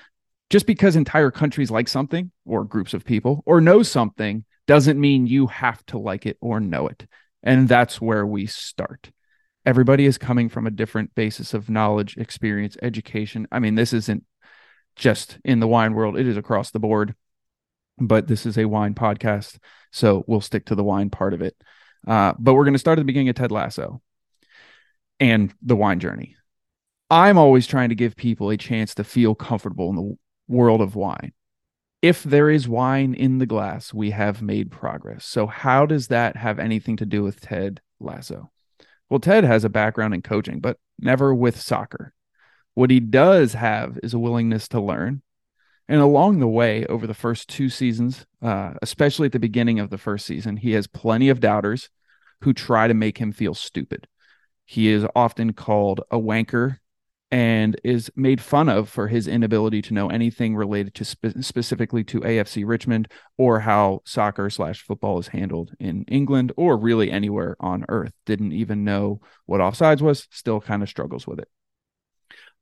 Just 0.49 0.66
because 0.66 0.97
entire 0.97 1.30
countries 1.30 1.71
like 1.71 1.87
something 1.87 2.33
or 2.45 2.64
groups 2.64 2.92
of 2.92 3.04
people 3.04 3.45
or 3.47 3.61
know 3.61 3.85
something 3.85 4.45
doesn't 4.66 5.00
mean 5.00 5.26
you 5.28 5.47
have 5.47 5.85
to 5.87 5.99
like 5.99 6.26
it 6.26 6.37
or 6.40 6.59
know 6.59 6.88
it. 6.88 7.07
And 7.42 7.69
that's 7.69 8.00
where 8.00 8.26
we 8.26 8.47
start. 8.47 9.12
Everybody 9.64 10.07
is 10.07 10.19
coming 10.19 10.49
from 10.49 10.67
a 10.67 10.71
different 10.71 11.14
basis 11.14 11.55
of 11.55 11.71
knowledge, 11.71 12.17
experience, 12.17 12.76
education. 12.83 13.47
I 13.52 13.59
mean, 13.59 13.75
this 13.75 13.93
isn't 13.93 14.25
just 14.97 15.38
in 15.45 15.61
the 15.61 15.69
wine 15.69 15.95
world, 15.95 16.19
it 16.19 16.26
is 16.26 16.37
across 16.37 16.71
the 16.71 16.79
board, 16.79 17.14
but 17.99 18.26
this 18.26 18.47
is 18.47 18.59
a 18.59 18.67
wine 18.67 18.95
podcast. 18.95 19.59
So 19.93 20.25
we'll 20.26 20.40
stick 20.40 20.67
to 20.67 20.75
the 20.75 20.85
wine 20.85 21.11
part 21.11 21.35
of 21.35 21.43
it. 21.43 21.57
Uh, 22.07 22.33
but 22.38 22.55
we're 22.55 22.64
going 22.64 22.75
to 22.75 22.79
start 22.79 22.99
at 22.99 23.02
the 23.02 23.07
beginning 23.07 23.29
of 23.29 23.37
Ted 23.37 23.52
Lasso 23.52 24.00
and 25.19 25.52
the 25.62 25.76
wine 25.76 26.00
journey. 26.00 26.37
I'm 27.11 27.38
always 27.38 27.67
trying 27.67 27.88
to 27.88 27.95
give 27.95 28.17
people 28.17 28.50
a 28.50 28.57
chance 28.57 28.95
to 28.95 29.05
feel 29.05 29.35
comfortable 29.35 29.90
in 29.90 29.97
the 29.97 30.17
world 30.49 30.81
of 30.81 30.95
wine. 30.95 31.33
If 32.02 32.23
there 32.23 32.49
is 32.49 32.69
wine 32.69 33.14
in 33.14 33.38
the 33.38 33.47
glass, 33.47 33.93
we 33.93 34.11
have 34.11 34.40
made 34.40 34.71
progress. 34.71 35.26
So, 35.26 35.47
how 35.47 35.85
does 35.85 36.09
that 36.09 36.37
have 36.37 36.59
anything 36.59 36.97
to 36.99 37.05
do 37.05 37.23
with 37.23 37.40
Ted 37.40 37.83
Lasso? 37.99 38.50
Well, 39.11 39.21
Ted 39.21 39.45
has 39.45 39.64
a 39.64 39.69
background 39.69 40.14
in 40.14 40.23
coaching, 40.23 40.61
but 40.61 40.79
never 40.99 41.35
with 41.35 41.61
soccer. 41.61 42.14
What 42.75 42.90
he 42.90 43.00
does 43.00 43.55
have 43.55 43.99
is 44.02 44.14
a 44.14 44.19
willingness 44.19 44.69
to 44.69 44.81
learn. 44.81 45.23
And 45.88 46.00
along 46.00 46.38
the 46.38 46.47
way, 46.47 46.87
over 46.87 47.09
the 47.09 47.14
first 47.14 47.49
two 47.49 47.69
seasons, 47.69 48.25
uh, 48.40 48.75
especially 48.81 49.26
at 49.26 49.33
the 49.33 49.40
beginning 49.40 49.81
of 49.81 49.90
the 49.90 49.99
first 49.99 50.25
season, 50.25 50.57
he 50.57 50.71
has 50.73 50.87
plenty 50.87 51.29
of 51.29 51.40
doubters 51.40 51.90
who 52.43 52.52
try 52.52 52.87
to 52.87 52.95
make 52.95 53.19
him 53.19 53.33
feel 53.33 53.55
stupid. 53.55 54.07
He 54.64 54.88
is 54.88 55.05
often 55.17 55.52
called 55.52 56.02
a 56.12 56.17
wanker 56.17 56.79
and 57.30 57.80
is 57.84 58.10
made 58.16 58.40
fun 58.40 58.68
of 58.68 58.88
for 58.88 59.06
his 59.08 59.28
inability 59.28 59.80
to 59.82 59.94
know 59.94 60.08
anything 60.08 60.56
related 60.56 60.94
to 60.94 61.04
spe- 61.04 61.40
specifically 61.40 62.02
to 62.04 62.20
AFC 62.20 62.66
Richmond 62.66 63.08
or 63.38 63.60
how 63.60 64.00
soccer 64.04 64.50
slash 64.50 64.82
football 64.82 65.18
is 65.18 65.28
handled 65.28 65.72
in 65.78 66.04
England 66.08 66.52
or 66.56 66.76
really 66.76 67.10
anywhere 67.10 67.56
on 67.60 67.84
earth. 67.88 68.12
Didn't 68.26 68.52
even 68.52 68.84
know 68.84 69.20
what 69.46 69.60
offsides 69.60 70.00
was, 70.00 70.26
still 70.30 70.60
kind 70.60 70.82
of 70.82 70.88
struggles 70.88 71.26
with 71.26 71.38
it. 71.38 71.49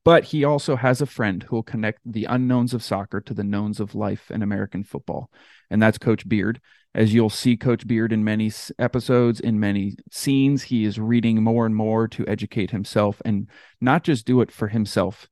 But 0.05 0.25
he 0.25 0.43
also 0.43 0.75
has 0.75 1.01
a 1.01 1.05
friend 1.05 1.43
who 1.43 1.57
will 1.57 1.63
connect 1.63 1.99
the 2.05 2.25
unknowns 2.25 2.73
of 2.73 2.83
soccer 2.83 3.19
to 3.21 3.33
the 3.33 3.43
knowns 3.43 3.79
of 3.79 3.95
life 3.95 4.31
in 4.31 4.41
American 4.41 4.83
football, 4.83 5.29
and 5.69 5.81
that's 5.81 5.97
Coach 5.97 6.27
Beard. 6.27 6.61
As 6.95 7.13
you'll 7.13 7.29
see, 7.29 7.55
Coach 7.55 7.85
Beard 7.85 8.11
in 8.11 8.23
many 8.23 8.51
episodes, 8.79 9.39
in 9.39 9.59
many 9.59 9.95
scenes, 10.09 10.63
he 10.63 10.85
is 10.85 10.99
reading 10.99 11.43
more 11.43 11.65
and 11.65 11.75
more 11.75 12.07
to 12.07 12.27
educate 12.27 12.71
himself 12.71 13.21
and 13.23 13.47
not 13.79 14.03
just 14.03 14.25
do 14.25 14.41
it 14.41 14.51
for 14.51 14.69
himself, 14.69 15.27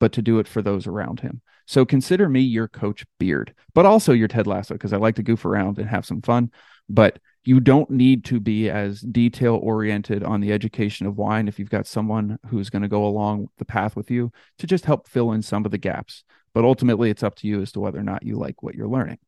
but 0.00 0.12
to 0.12 0.22
do 0.22 0.38
it 0.40 0.48
for 0.48 0.62
those 0.62 0.86
around 0.86 1.20
him. 1.20 1.42
So 1.66 1.84
consider 1.84 2.28
me 2.28 2.40
your 2.40 2.68
Coach 2.68 3.04
Beard, 3.18 3.54
but 3.74 3.86
also 3.86 4.12
your 4.12 4.28
Ted 4.28 4.46
Lasso, 4.46 4.74
because 4.74 4.92
I 4.92 4.96
like 4.96 5.16
to 5.16 5.22
goof 5.22 5.44
around 5.44 5.78
and 5.78 5.88
have 5.88 6.06
some 6.06 6.22
fun. 6.22 6.50
But 6.88 7.18
you 7.46 7.60
don't 7.60 7.88
need 7.90 8.24
to 8.24 8.40
be 8.40 8.68
as 8.68 9.00
detail 9.00 9.54
oriented 9.62 10.24
on 10.24 10.40
the 10.40 10.52
education 10.52 11.06
of 11.06 11.16
wine 11.16 11.46
if 11.46 11.60
you've 11.60 11.70
got 11.70 11.86
someone 11.86 12.40
who's 12.48 12.70
going 12.70 12.82
to 12.82 12.88
go 12.88 13.06
along 13.06 13.48
the 13.58 13.64
path 13.64 13.94
with 13.94 14.10
you 14.10 14.32
to 14.58 14.66
just 14.66 14.84
help 14.84 15.08
fill 15.08 15.30
in 15.30 15.42
some 15.42 15.64
of 15.64 15.70
the 15.70 15.78
gaps. 15.78 16.24
But 16.52 16.64
ultimately, 16.64 17.08
it's 17.08 17.22
up 17.22 17.36
to 17.36 17.46
you 17.46 17.62
as 17.62 17.70
to 17.72 17.80
whether 17.80 18.00
or 18.00 18.02
not 18.02 18.24
you 18.24 18.34
like 18.34 18.64
what 18.64 18.74
you're 18.74 18.88
learning. 18.88 19.18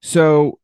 So, 0.00 0.60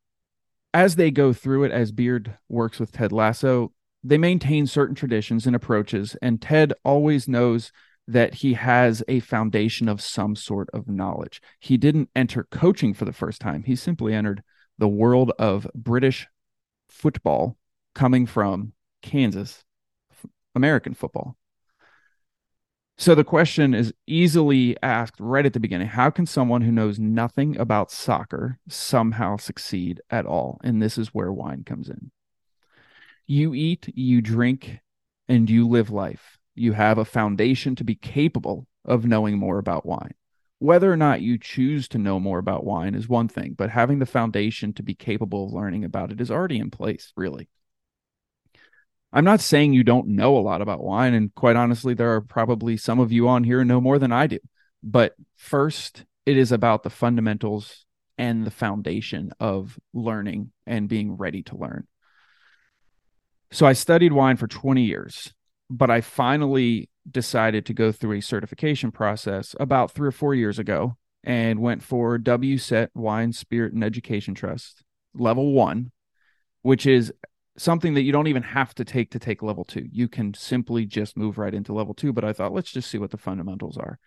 as 0.73 0.97
they 0.97 1.11
go 1.11 1.35
through 1.35 1.65
it, 1.65 1.73
as 1.73 1.93
Beard 1.93 2.39
works 2.49 2.81
with 2.81 2.93
Ted 2.93 3.13
Lasso, 3.13 3.73
they 4.03 4.17
maintain 4.17 4.67
certain 4.67 4.95
traditions 4.95 5.47
and 5.47 5.55
approaches, 5.55 6.17
and 6.23 6.41
Ted 6.41 6.73
always 6.85 7.29
knows 7.29 7.71
that 8.09 8.35
he 8.35 8.55
has 8.55 9.03
a 9.09 9.21
foundation 9.21 9.89
of 9.91 10.01
some 10.01 10.35
sort 10.35 10.71
of 10.73 10.89
knowledge. 10.89 11.43
He 11.59 11.77
didn't 11.77 12.09
enter 12.17 12.45
coaching 12.51 12.95
for 12.95 13.05
the 13.05 13.13
first 13.13 13.43
time, 13.43 13.65
he 13.65 13.77
simply 13.77 14.15
entered 14.15 14.43
the 14.81 14.89
world 14.89 15.31
of 15.39 15.69
British 15.75 16.27
football 16.89 17.57
coming 17.95 18.27
from 18.27 18.73
Kansas, 19.03 19.63
American 20.55 20.95
football. 20.95 21.37
So 22.97 23.15
the 23.15 23.25
question 23.25 23.73
is 23.75 23.95
easily 24.07 24.77
asked 24.83 25.21
right 25.21 25.47
at 25.47 25.53
the 25.53 25.61
beginning 25.61 25.89
How 25.89 26.11
can 26.11 26.27
someone 26.27 26.63
who 26.63 26.73
knows 26.73 26.99
nothing 26.99 27.57
about 27.59 27.91
soccer 27.91 28.59
somehow 28.69 29.37
succeed 29.37 30.01
at 30.11 30.27
all? 30.27 30.59
And 30.65 30.83
this 30.83 30.99
is 30.99 31.15
where 31.15 31.33
wine 31.33 31.63
comes 31.65 31.89
in. 31.89 32.11
You 33.27 33.55
eat, 33.55 33.89
you 33.95 34.21
drink, 34.21 34.81
and 35.29 35.49
you 35.49 35.69
live 35.69 35.91
life. 35.91 36.39
You 36.55 36.73
have 36.73 36.99
a 36.99 37.05
foundation 37.05 37.77
to 37.77 37.85
be 37.85 37.95
capable 37.95 38.67
of 38.85 39.07
knowing 39.07 39.39
more 39.39 39.59
about 39.59 39.87
wine. 39.87 40.15
Whether 40.61 40.93
or 40.93 40.97
not 40.97 41.23
you 41.23 41.39
choose 41.39 41.89
to 41.89 41.99
know 41.99 42.21
more 42.21 42.39
about 42.39 42.65
wine 42.65 42.95
is 42.95 43.09
one 43.09 43.29
thing, 43.29 43.55
but 43.57 43.71
having 43.71 43.99
the 43.99 44.05
foundation 44.05 44.75
to 44.75 44.83
be 44.83 44.95
capable 44.95 45.47
of 45.47 45.55
learning 45.55 45.85
about 45.85 46.13
it 46.13 46.21
is 46.21 46.31
already 46.31 46.59
in 46.59 46.71
place, 46.71 47.15
really. 47.17 47.49
I'm 49.11 49.25
not 49.25 49.41
saying 49.41 49.73
you 49.73 49.85
don't 49.85 50.09
know 50.09 50.37
a 50.37 50.41
lot 50.41 50.61
about 50.61 50.85
wine. 50.85 51.15
And 51.15 51.35
quite 51.35 51.57
honestly, 51.57 51.95
there 51.95 52.15
are 52.15 52.21
probably 52.21 52.77
some 52.77 53.01
of 53.01 53.11
you 53.11 53.27
on 53.27 53.43
here 53.43 53.65
know 53.65 53.81
more 53.81 53.99
than 53.99 54.13
I 54.13 54.27
do. 54.27 54.39
But 54.83 55.15
first, 55.39 56.05
it 56.27 56.37
is 56.37 56.53
about 56.53 56.83
the 56.83 56.91
fundamentals 56.91 57.87
and 58.19 58.47
the 58.47 58.51
foundation 58.51 59.33
of 59.41 59.79
learning 59.95 60.53
and 60.67 60.91
being 60.91 61.17
ready 61.17 61.43
to 61.45 61.57
learn. 61.57 61.87
So 63.51 63.65
I 63.65 63.73
studied 63.73 64.13
wine 64.13 64.37
for 64.37 64.47
20 64.47 64.83
years, 64.83 65.33
but 65.71 65.91
I 65.91 66.03
finally 66.03 66.90
decided 67.09 67.67
to 67.67 67.75
go 67.75 67.93
through 67.93 68.19
a 68.19 68.23
certification 68.23 68.91
process 68.91 69.55
about 69.61 69.91
three 69.91 70.09
or 70.09 70.13
four 70.13 70.35
years 70.35 70.59
ago 70.59 70.97
and 71.23 71.61
went 71.61 71.83
for 71.83 72.19
WSET 72.19 72.89
Wine, 72.95 73.33
Spirit, 73.33 73.73
and 73.73 73.85
Education 73.85 74.35
Trust 74.35 74.83
level 75.15 75.53
one, 75.53 75.91
which 76.63 76.87
is 76.87 77.13
something 77.57 77.95
that 77.95 78.03
you 78.03 78.13
don't 78.13 78.29
even 78.29 78.43
have 78.43 78.75
to 78.75 78.85
take 78.85 79.11
to 79.11 79.19
take 79.19 79.43
level 79.43 79.65
two. 79.65 79.87
You 79.93 80.09
can 80.09 80.35
simply 80.35 80.87
just 80.87 81.17
move 81.17 81.37
right 81.37 81.53
into 81.53 81.73
level 81.73 81.95
two. 81.95 82.13
But 82.13 82.25
I 82.25 82.33
thought, 82.33 82.55
let's 82.55 82.73
just 82.73 82.91
see 82.91 82.99
what 82.99 83.11
the 83.11 83.19
fundamentals 83.19 83.77
are. 83.77 83.99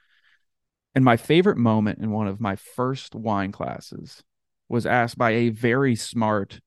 And 0.96 1.04
my 1.04 1.18
favorite 1.18 1.58
moment 1.58 2.00
in 2.00 2.12
one 2.12 2.28
of 2.28 2.40
my 2.40 2.56
first 2.56 3.16
wine 3.16 3.52
classes 3.52 4.24
was 4.70 4.86
asked 4.86 5.18
by 5.18 5.32
a 5.32 5.50
very 5.50 5.96
smart 5.96 6.62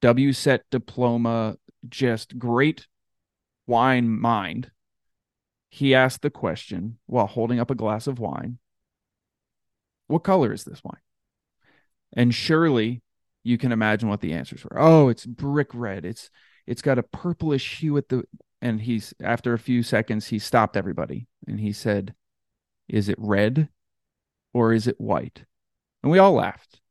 WSET 0.00 0.60
diploma, 0.70 1.56
just 1.88 2.38
great 2.38 2.86
wine 3.66 4.08
mind. 4.08 4.70
He 5.74 5.94
asked 5.94 6.20
the 6.20 6.28
question 6.28 6.98
while 7.06 7.26
holding 7.26 7.58
up 7.58 7.70
a 7.70 7.74
glass 7.74 8.06
of 8.06 8.18
wine 8.18 8.58
What 10.06 10.22
color 10.22 10.52
is 10.52 10.64
this 10.64 10.84
wine? 10.84 11.00
And 12.12 12.34
surely 12.34 13.00
you 13.42 13.56
can 13.56 13.72
imagine 13.72 14.10
what 14.10 14.20
the 14.20 14.34
answers 14.34 14.64
were. 14.64 14.78
Oh, 14.78 15.08
it's 15.08 15.24
brick 15.24 15.68
red. 15.72 16.04
It's 16.04 16.28
it's 16.66 16.82
got 16.82 16.98
a 16.98 17.02
purplish 17.02 17.78
hue 17.78 17.96
at 17.96 18.10
the 18.10 18.24
and 18.60 18.82
he's 18.82 19.14
after 19.22 19.54
a 19.54 19.58
few 19.58 19.82
seconds 19.82 20.26
he 20.26 20.38
stopped 20.38 20.76
everybody 20.76 21.26
and 21.46 21.58
he 21.58 21.72
said, 21.72 22.14
"Is 22.86 23.08
it 23.08 23.16
red 23.18 23.70
or 24.52 24.74
is 24.74 24.86
it 24.86 25.00
white?" 25.00 25.46
And 26.02 26.12
we 26.12 26.18
all 26.18 26.34
laughed. 26.34 26.82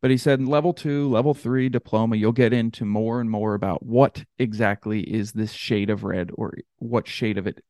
But 0.00 0.10
he 0.10 0.16
said, 0.16 0.40
level 0.40 0.72
two, 0.72 1.10
level 1.10 1.34
three 1.34 1.68
diploma, 1.68 2.16
you'll 2.16 2.32
get 2.32 2.54
into 2.54 2.86
more 2.86 3.20
and 3.20 3.30
more 3.30 3.52
about 3.52 3.84
what 3.84 4.24
exactly 4.38 5.02
is 5.02 5.32
this 5.32 5.52
shade 5.52 5.90
of 5.90 6.04
red 6.04 6.30
or 6.32 6.54
what 6.78 7.06
shade 7.06 7.36
of 7.36 7.46
it, 7.46 7.62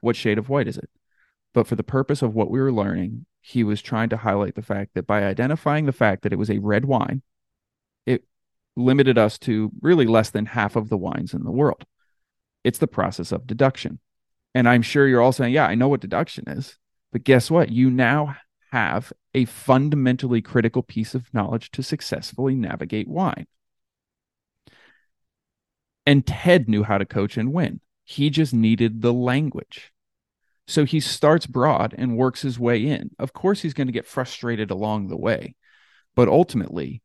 what 0.00 0.16
shade 0.16 0.38
of 0.38 0.48
white 0.48 0.68
is 0.68 0.76
it. 0.76 0.90
But 1.54 1.66
for 1.66 1.76
the 1.76 1.82
purpose 1.82 2.22
of 2.22 2.34
what 2.34 2.50
we 2.50 2.60
were 2.60 2.72
learning, 2.72 3.26
he 3.40 3.64
was 3.64 3.80
trying 3.80 4.10
to 4.10 4.16
highlight 4.16 4.54
the 4.54 4.62
fact 4.62 4.92
that 4.94 5.06
by 5.06 5.24
identifying 5.24 5.86
the 5.86 5.92
fact 5.92 6.22
that 6.22 6.32
it 6.32 6.38
was 6.38 6.50
a 6.50 6.58
red 6.58 6.84
wine, 6.84 7.22
it 8.06 8.24
limited 8.76 9.18
us 9.18 9.38
to 9.38 9.70
really 9.80 10.06
less 10.06 10.30
than 10.30 10.46
half 10.46 10.76
of 10.76 10.88
the 10.88 10.98
wines 10.98 11.34
in 11.34 11.44
the 11.44 11.50
world. 11.50 11.84
It's 12.64 12.78
the 12.78 12.86
process 12.86 13.32
of 13.32 13.46
deduction. 13.46 14.00
And 14.54 14.68
I'm 14.68 14.82
sure 14.82 15.06
you're 15.06 15.22
all 15.22 15.32
saying, 15.32 15.54
yeah, 15.54 15.66
I 15.66 15.74
know 15.74 15.88
what 15.88 16.00
deduction 16.00 16.44
is. 16.48 16.78
But 17.12 17.24
guess 17.24 17.50
what? 17.50 17.70
You 17.70 17.90
now 17.90 18.36
have 18.72 19.12
a 19.34 19.46
fundamentally 19.46 20.42
critical 20.42 20.82
piece 20.82 21.14
of 21.14 21.32
knowledge 21.32 21.70
to 21.72 21.82
successfully 21.82 22.54
navigate 22.54 23.08
wine. 23.08 23.46
And 26.06 26.26
Ted 26.26 26.68
knew 26.68 26.82
how 26.82 26.98
to 26.98 27.06
coach 27.06 27.36
and 27.36 27.52
win. 27.52 27.80
He 28.10 28.30
just 28.30 28.54
needed 28.54 29.02
the 29.02 29.12
language. 29.12 29.92
So 30.66 30.86
he 30.86 30.98
starts 30.98 31.46
broad 31.46 31.94
and 31.98 32.16
works 32.16 32.40
his 32.40 32.58
way 32.58 32.86
in. 32.86 33.10
Of 33.18 33.34
course, 33.34 33.60
he's 33.60 33.74
going 33.74 33.86
to 33.86 33.92
get 33.92 34.06
frustrated 34.06 34.70
along 34.70 35.08
the 35.08 35.16
way, 35.18 35.56
but 36.16 36.26
ultimately, 36.26 37.02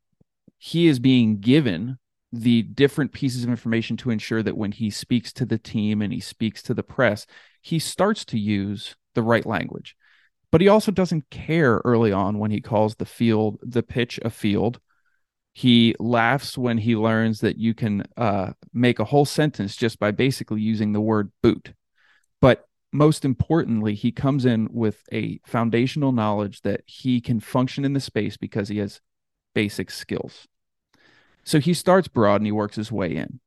he 0.56 0.86
is 0.86 0.98
being 0.98 1.40
given 1.40 1.98
the 2.32 2.62
different 2.62 3.12
pieces 3.12 3.44
of 3.44 3.50
information 3.50 3.98
to 3.98 4.08
ensure 4.08 4.42
that 4.42 4.56
when 4.56 4.72
he 4.72 4.88
speaks 4.88 5.30
to 5.34 5.44
the 5.44 5.58
team 5.58 6.00
and 6.00 6.10
he 6.10 6.20
speaks 6.20 6.62
to 6.62 6.72
the 6.72 6.82
press, 6.82 7.26
he 7.60 7.78
starts 7.78 8.24
to 8.24 8.38
use 8.38 8.96
the 9.12 9.22
right 9.22 9.44
language. 9.44 9.96
But 10.50 10.62
he 10.62 10.68
also 10.68 10.90
doesn't 10.90 11.28
care 11.28 11.82
early 11.84 12.12
on 12.12 12.38
when 12.38 12.50
he 12.50 12.62
calls 12.62 12.94
the 12.94 13.04
field, 13.04 13.58
the 13.60 13.82
pitch 13.82 14.18
a 14.24 14.30
field. 14.30 14.80
He 15.54 15.94
laughs 16.00 16.58
when 16.58 16.78
he 16.78 16.96
learns 16.96 17.40
that 17.40 17.56
you 17.56 17.74
can 17.74 18.04
uh, 18.16 18.52
make 18.72 18.98
a 18.98 19.04
whole 19.04 19.24
sentence 19.24 19.76
just 19.76 20.00
by 20.00 20.10
basically 20.10 20.60
using 20.60 20.92
the 20.92 21.00
word 21.00 21.30
boot. 21.42 21.72
But 22.40 22.68
most 22.92 23.24
importantly, 23.24 23.94
he 23.94 24.10
comes 24.10 24.44
in 24.44 24.68
with 24.72 25.02
a 25.12 25.40
foundational 25.46 26.12
knowledge 26.12 26.62
that 26.62 26.82
he 26.86 27.20
can 27.20 27.38
function 27.38 27.84
in 27.84 27.92
the 27.92 28.00
space 28.00 28.36
because 28.36 28.68
he 28.68 28.78
has 28.78 29.00
basic 29.54 29.90
skills. 29.90 30.48
So 31.44 31.60
he 31.60 31.72
starts 31.72 32.08
broad 32.08 32.36
and 32.40 32.46
he 32.46 32.52
works 32.52 32.76
his 32.76 32.90
way 32.90 33.14
in. 33.14 33.40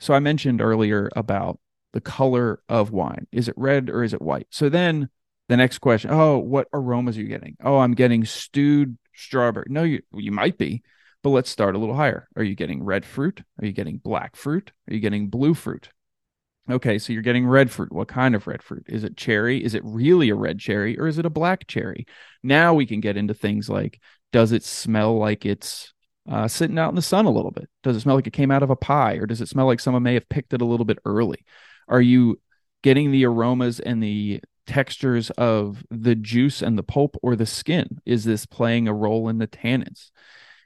So 0.00 0.14
I 0.14 0.18
mentioned 0.18 0.60
earlier 0.60 1.10
about 1.14 1.60
the 1.92 2.00
color 2.00 2.60
of 2.68 2.90
wine. 2.90 3.26
Is 3.30 3.48
it 3.48 3.54
red 3.56 3.88
or 3.88 4.02
is 4.02 4.14
it 4.14 4.22
white? 4.22 4.48
So 4.50 4.68
then 4.68 5.10
the 5.48 5.56
next 5.56 5.78
question, 5.78 6.10
oh, 6.10 6.38
what 6.38 6.68
aromas 6.72 7.18
are 7.18 7.20
you 7.20 7.28
getting? 7.28 7.56
Oh, 7.62 7.78
I'm 7.78 7.94
getting 7.94 8.24
stewed 8.24 8.98
strawberry. 9.14 9.66
No, 9.68 9.82
you 9.82 10.00
you 10.12 10.32
might 10.32 10.58
be, 10.58 10.82
but 11.22 11.30
let's 11.30 11.50
start 11.50 11.74
a 11.74 11.78
little 11.78 11.94
higher. 11.94 12.28
Are 12.36 12.42
you 12.42 12.54
getting 12.54 12.82
red 12.82 13.04
fruit? 13.04 13.42
Are 13.60 13.66
you 13.66 13.72
getting 13.72 13.98
black 13.98 14.36
fruit? 14.36 14.72
Are 14.88 14.94
you 14.94 15.00
getting 15.00 15.28
blue 15.28 15.54
fruit? 15.54 15.90
Okay, 16.70 16.98
so 16.98 17.12
you're 17.12 17.22
getting 17.22 17.46
red 17.46 17.70
fruit. 17.70 17.92
What 17.92 18.08
kind 18.08 18.34
of 18.34 18.46
red 18.46 18.62
fruit? 18.62 18.84
Is 18.88 19.02
it 19.02 19.16
cherry? 19.16 19.62
Is 19.62 19.74
it 19.74 19.82
really 19.84 20.30
a 20.30 20.34
red 20.34 20.58
cherry 20.58 20.98
or 20.98 21.08
is 21.08 21.18
it 21.18 21.26
a 21.26 21.30
black 21.30 21.66
cherry? 21.66 22.06
Now 22.42 22.74
we 22.74 22.86
can 22.86 23.00
get 23.00 23.16
into 23.16 23.34
things 23.34 23.68
like 23.68 24.00
does 24.32 24.52
it 24.52 24.62
smell 24.62 25.18
like 25.18 25.44
it's 25.44 25.92
uh, 26.30 26.46
sitting 26.46 26.78
out 26.78 26.90
in 26.90 26.94
the 26.94 27.02
sun 27.02 27.24
a 27.24 27.30
little 27.30 27.50
bit? 27.50 27.68
Does 27.82 27.96
it 27.96 28.00
smell 28.00 28.14
like 28.14 28.26
it 28.26 28.32
came 28.32 28.50
out 28.50 28.62
of 28.62 28.70
a 28.70 28.76
pie 28.76 29.14
or 29.14 29.26
does 29.26 29.40
it 29.40 29.48
smell 29.48 29.66
like 29.66 29.80
someone 29.80 30.04
may 30.04 30.14
have 30.14 30.28
picked 30.28 30.52
it 30.52 30.62
a 30.62 30.66
little 30.66 30.84
bit 30.86 30.98
early? 31.04 31.44
Are 31.88 32.00
you 32.00 32.40
getting 32.82 33.10
the 33.10 33.26
aromas 33.26 33.80
and 33.80 34.02
the 34.02 34.40
textures 34.66 35.30
of 35.30 35.84
the 35.90 36.14
juice 36.14 36.62
and 36.62 36.78
the 36.78 36.84
pulp 36.84 37.16
or 37.22 37.34
the 37.34 37.46
skin? 37.46 38.00
Is 38.06 38.24
this 38.24 38.46
playing 38.46 38.86
a 38.86 38.94
role 38.94 39.28
in 39.28 39.38
the 39.38 39.48
tannins? 39.48 40.10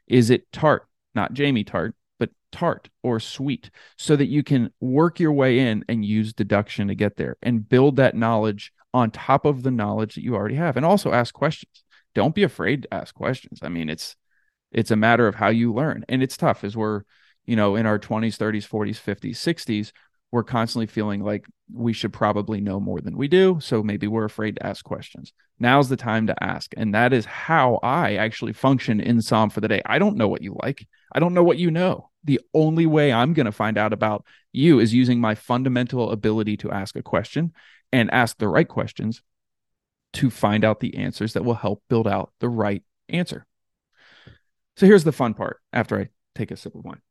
Is 0.06 0.30
it 0.30 0.50
tart? 0.52 0.86
Not 1.14 1.32
Jamie 1.32 1.64
tart, 1.64 1.94
but 2.18 2.30
tart 2.52 2.88
or 3.02 3.20
sweet, 3.20 3.70
so 3.96 4.16
that 4.16 4.26
you 4.26 4.42
can 4.42 4.72
work 4.80 5.20
your 5.20 5.32
way 5.32 5.58
in 5.58 5.84
and 5.88 6.04
use 6.04 6.32
deduction 6.32 6.88
to 6.88 6.94
get 6.94 7.16
there 7.16 7.36
and 7.42 7.68
build 7.68 7.96
that 7.96 8.16
knowledge 8.16 8.72
on 8.92 9.10
top 9.10 9.44
of 9.44 9.62
the 9.62 9.70
knowledge 9.70 10.14
that 10.14 10.22
you 10.22 10.34
already 10.34 10.54
have. 10.54 10.76
And 10.76 10.86
also 10.86 11.12
ask 11.12 11.34
questions. 11.34 11.82
Don't 12.14 12.34
be 12.34 12.44
afraid 12.44 12.82
to 12.82 12.94
ask 12.94 13.14
questions. 13.14 13.60
I 13.62 13.68
mean, 13.68 13.88
it's 13.88 14.16
it's 14.70 14.90
a 14.90 14.96
matter 14.96 15.26
of 15.28 15.36
how 15.36 15.48
you 15.48 15.72
learn. 15.72 16.04
And 16.08 16.22
it's 16.22 16.36
tough 16.36 16.64
as 16.64 16.76
we're, 16.76 17.02
you 17.46 17.56
know, 17.56 17.76
in 17.76 17.86
our 17.86 17.98
20s, 17.98 18.36
30s, 18.36 18.66
40s, 18.66 18.98
50s, 18.98 19.36
60s, 19.36 19.92
we're 20.34 20.42
constantly 20.42 20.86
feeling 20.86 21.22
like 21.22 21.46
we 21.72 21.92
should 21.92 22.12
probably 22.12 22.60
know 22.60 22.80
more 22.80 23.00
than 23.00 23.16
we 23.16 23.28
do. 23.28 23.56
So 23.60 23.84
maybe 23.84 24.08
we're 24.08 24.24
afraid 24.24 24.56
to 24.56 24.66
ask 24.66 24.84
questions. 24.84 25.32
Now's 25.60 25.88
the 25.88 25.96
time 25.96 26.26
to 26.26 26.42
ask. 26.42 26.74
And 26.76 26.92
that 26.92 27.12
is 27.12 27.24
how 27.24 27.78
I 27.84 28.16
actually 28.16 28.52
function 28.52 28.98
in 28.98 29.18
Somm 29.18 29.52
for 29.52 29.60
the 29.60 29.68
day. 29.68 29.80
I 29.86 30.00
don't 30.00 30.16
know 30.16 30.26
what 30.26 30.42
you 30.42 30.56
like, 30.60 30.88
I 31.12 31.20
don't 31.20 31.34
know 31.34 31.44
what 31.44 31.58
you 31.58 31.70
know. 31.70 32.10
The 32.24 32.40
only 32.52 32.84
way 32.84 33.12
I'm 33.12 33.32
going 33.32 33.46
to 33.46 33.52
find 33.52 33.78
out 33.78 33.92
about 33.92 34.26
you 34.50 34.80
is 34.80 34.92
using 34.92 35.20
my 35.20 35.36
fundamental 35.36 36.10
ability 36.10 36.56
to 36.58 36.72
ask 36.72 36.96
a 36.96 37.02
question 37.02 37.52
and 37.92 38.10
ask 38.10 38.36
the 38.36 38.48
right 38.48 38.66
questions 38.66 39.22
to 40.14 40.30
find 40.30 40.64
out 40.64 40.80
the 40.80 40.96
answers 40.96 41.34
that 41.34 41.44
will 41.44 41.54
help 41.54 41.84
build 41.88 42.08
out 42.08 42.32
the 42.40 42.48
right 42.48 42.82
answer. 43.08 43.46
So 44.78 44.86
here's 44.86 45.04
the 45.04 45.12
fun 45.12 45.34
part 45.34 45.60
after 45.72 45.96
I 46.00 46.08
take 46.34 46.50
a 46.50 46.56
sip 46.56 46.74
of 46.74 46.84
wine. 46.84 47.02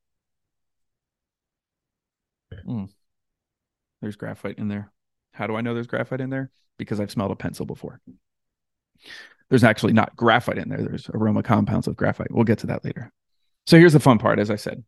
Mm. 2.67 2.89
There's 4.03 4.17
graphite 4.17 4.57
in 4.57 4.67
there. 4.67 4.91
How 5.31 5.47
do 5.47 5.55
I 5.55 5.61
know 5.61 5.73
there's 5.73 5.87
graphite 5.87 6.19
in 6.19 6.29
there? 6.29 6.51
Because 6.77 6.99
I've 6.99 7.09
smelled 7.09 7.31
a 7.31 7.37
pencil 7.37 7.65
before. 7.65 8.01
There's 9.47 9.63
actually 9.63 9.93
not 9.93 10.17
graphite 10.17 10.57
in 10.57 10.67
there. 10.67 10.81
There's 10.81 11.09
aroma 11.13 11.41
compounds 11.41 11.87
of 11.87 11.95
graphite. 11.95 12.29
We'll 12.29 12.43
get 12.43 12.59
to 12.59 12.67
that 12.67 12.83
later. 12.83 13.13
So 13.65 13.77
here's 13.77 13.93
the 13.93 14.01
fun 14.01 14.17
part. 14.17 14.39
As 14.39 14.51
I 14.51 14.57
said, 14.57 14.83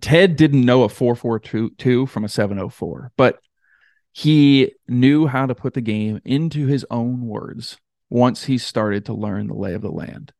Ted 0.00 0.36
didn't 0.36 0.64
know 0.64 0.84
a 0.84 0.88
442 0.88 2.06
from 2.06 2.24
a 2.24 2.30
704, 2.30 3.12
but 3.18 3.40
he 4.12 4.72
knew 4.88 5.26
how 5.26 5.44
to 5.44 5.54
put 5.54 5.74
the 5.74 5.82
game 5.82 6.22
into 6.24 6.66
his 6.66 6.86
own 6.90 7.26
words 7.26 7.76
once 8.08 8.44
he 8.44 8.56
started 8.56 9.04
to 9.04 9.12
learn 9.12 9.48
the 9.48 9.54
lay 9.54 9.74
of 9.74 9.82
the 9.82 9.90
land. 9.90 10.32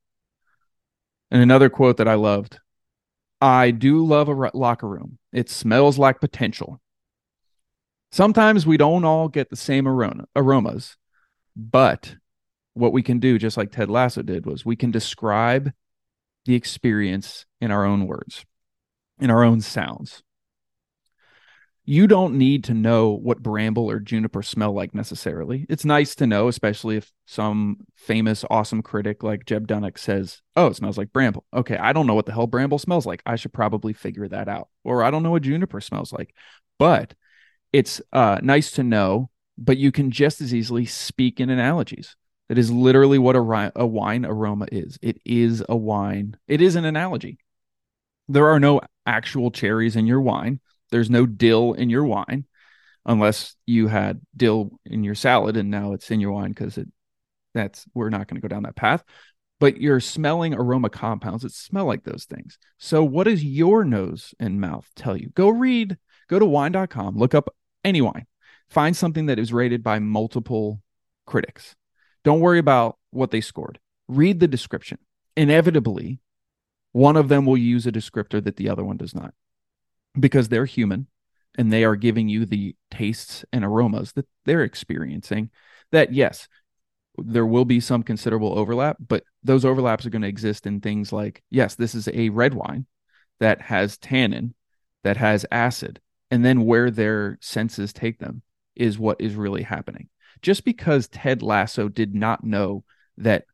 And 1.31 1.43
another 1.43 1.69
quote 1.69 1.99
that 1.99 2.09
I 2.09 2.15
loved 2.15 2.61
I 3.43 3.73
do 3.73 4.07
love 4.07 4.31
a 4.31 4.51
locker 4.55 4.89
room. 4.89 5.19
It 5.35 5.51
smells 5.51 5.99
like 5.99 6.19
potential. 6.19 6.81
Sometimes 8.11 8.67
we 8.67 8.77
don't 8.77 9.05
all 9.05 9.29
get 9.29 9.51
the 9.51 9.57
same 9.57 9.87
aroma, 9.87 10.27
aromas, 10.35 10.97
but 11.55 12.17
what 12.75 12.93
we 12.93 13.03
can 13.03 13.19
do, 13.19 13.39
just 13.39 13.57
like 13.57 13.73
Ted 13.73 13.91
Lasso 13.91 14.23
did, 14.23 14.47
was 14.47 14.65
we 14.65 14.77
can 14.77 14.91
describe 14.91 15.73
the 16.47 16.55
experience 16.55 17.45
in 17.61 17.71
our 17.71 17.85
own 17.85 18.07
words, 18.07 18.45
in 19.21 19.31
our 19.31 19.43
own 19.43 19.61
sounds. 19.61 20.23
You 21.85 22.07
don't 22.07 22.37
need 22.37 22.65
to 22.65 22.75
know 22.75 23.13
what 23.13 23.43
bramble 23.43 23.91
or 23.91 23.99
juniper 23.99 24.43
smell 24.43 24.73
like 24.73 24.95
necessarily. 24.95 25.65
It's 25.71 25.87
nice 25.87 26.15
to 26.17 26.27
know, 26.27 26.49
especially 26.49 26.99
if 26.99 27.11
some 27.27 27.79
famous, 27.97 28.45
awesome 28.51 28.83
critic 28.83 29.23
like 29.23 29.47
Jeb 29.47 29.67
Dunnuck 29.67 29.99
says, 29.99 30.43
Oh, 30.55 30.67
it 30.67 30.77
smells 30.77 30.99
like 30.99 31.15
bramble. 31.15 31.47
Okay, 31.55 31.79
I 31.79 31.95
don't 31.95 32.07
know 32.07 32.15
what 32.15 32.27
the 32.27 32.33
hell 32.33 32.47
bramble 32.47 32.79
smells 32.79 33.07
like. 33.07 33.23
I 33.25 33.37
should 33.37 33.55
probably 33.55 33.95
figure 33.95 34.29
that 34.29 34.49
out. 34.49 34.69
Or 34.85 35.03
I 35.03 35.11
don't 35.11 35.23
know 35.23 35.31
what 35.31 35.43
juniper 35.43 35.81
smells 35.81 36.13
like. 36.13 36.35
But 36.79 37.15
it's 37.73 38.01
uh, 38.13 38.39
nice 38.43 38.73
to 38.73 38.83
know, 38.83 39.31
but 39.57 39.77
you 39.77 39.93
can 39.93 40.11
just 40.11 40.41
as 40.41 40.55
easily 40.55 40.87
speak 40.87 41.41
in 41.41 41.51
analogies. 41.51 42.17
That 42.49 42.59
is 42.59 42.71
literally 42.71 43.19
what 43.19 43.37
a, 43.37 43.73
a 43.77 43.87
wine 43.87 44.25
aroma 44.25 44.67
is. 44.73 44.99
It 45.03 45.21
is 45.25 45.63
a 45.69 45.77
wine. 45.77 46.37
It 46.47 46.63
is 46.63 46.77
an 46.77 46.87
analogy. 46.87 47.39
There 48.29 48.49
are 48.49 48.61
no 48.61 48.81
actual 49.05 49.51
cherries 49.51 49.97
in 49.97 50.07
your 50.07 50.21
wine. 50.21 50.61
There's 50.91 51.11
no 51.11 51.27
dill 51.27 51.75
in 51.75 51.91
your 51.91 52.05
wine, 52.05 52.47
unless 53.05 53.55
you 53.67 53.89
had 53.89 54.23
dill 54.35 54.79
in 54.87 55.05
your 55.05 55.15
salad 55.15 55.59
and 55.59 55.71
now 55.71 55.93
it's 55.93 56.11
in 56.11 56.21
your 56.21 56.33
wine 56.33 56.51
because 56.51 56.79
it. 56.79 56.89
That's 57.55 57.87
we're 57.95 58.11
not 58.11 58.29
going 58.29 58.41
to 58.41 58.47
go 58.47 58.49
down 58.49 58.63
that 58.65 58.77
path. 58.77 59.03
But 59.59 59.81
you're 59.81 60.01
smelling 60.01 60.55
aroma 60.55 60.91
compounds 60.91 61.43
that 61.43 61.53
smell 61.53 61.87
like 61.87 62.05
those 62.05 62.27
things. 62.27 62.59
So, 62.79 63.03
what 63.03 63.25
does 63.25 63.43
your 63.43 63.85
nose 63.85 64.35
and 64.39 64.61
mouth 64.61 64.89
tell 64.95 65.17
you? 65.17 65.31
Go 65.35 65.49
read 65.49 65.97
go 66.29 66.39
to 66.39 66.47
wine.com, 66.47 67.17
look 67.17 67.35
up 67.35 67.55
any 67.85 68.01
wine, 68.01 68.27
find 68.69 68.97
something 68.97 69.27
that 69.27 69.39
is 69.39 69.53
rated 69.53 69.83
by 69.83 69.99
multiple 69.99 70.81
critics. 71.27 71.75
Don't 72.25 72.41
worry 72.41 72.59
about 72.59 72.99
what 73.11 73.31
they 73.31 73.41
scored. 73.41 73.79
Read 74.09 74.41
the 74.41 74.49
description. 74.49 74.99
Inevitably, 75.37 76.21
one 76.93 77.17
of 77.17 77.29
them 77.29 77.47
will 77.47 77.57
use 77.57 77.87
a 77.87 77.93
descriptor 77.93 78.43
that 78.43 78.57
the 78.57 78.69
other 78.69 78.85
one 78.85 78.97
does 78.97 79.15
not 79.15 79.35
because 80.19 80.49
they're 80.49 80.65
human 80.65 81.07
and 81.57 81.73
they 81.73 81.85
are 81.85 81.97
giving 81.97 82.29
you 82.29 82.45
the 82.45 82.75
tastes 82.91 83.45
and 83.53 83.65
aromas 83.65 84.13
that 84.13 84.27
they're 84.45 84.63
experiencing. 84.63 85.51
That, 85.93 86.13
yes, 86.13 86.49
there 87.17 87.47
will 87.47 87.65
be 87.65 87.81
some 87.81 88.03
considerable 88.03 88.59
overlap, 88.59 88.97
but 89.07 89.25
those 89.43 89.65
overlaps 89.65 90.07
are 90.07 90.11
going 90.11 90.23
to 90.23 90.29
exist 90.29 90.67
in 90.67 90.81
things 90.81 91.13
like, 91.13 91.43
yes, 91.51 91.75
this 91.75 91.95
is 91.95 92.09
a 92.09 92.29
red 92.29 92.55
wine 92.55 92.87
that 93.41 93.61
has 93.63 93.99
tannin, 93.99 94.55
that 95.05 95.17
has 95.17 95.47
acid, 95.51 96.01
and 96.31 96.45
then 96.45 96.65
where 96.65 96.91
their 96.91 97.39
senses 97.41 97.93
take 97.93 98.19
them 98.19 98.43
is 98.77 98.99
what 98.99 99.21
is 99.21 99.35
really 99.35 99.63
happening. 99.63 100.09
Just 100.43 100.65
because 100.65 101.09
Ted 101.09 101.43
Lasso 101.43 101.89
did 101.89 102.15
not 102.15 102.45
know 102.45 102.85
that 103.17 103.45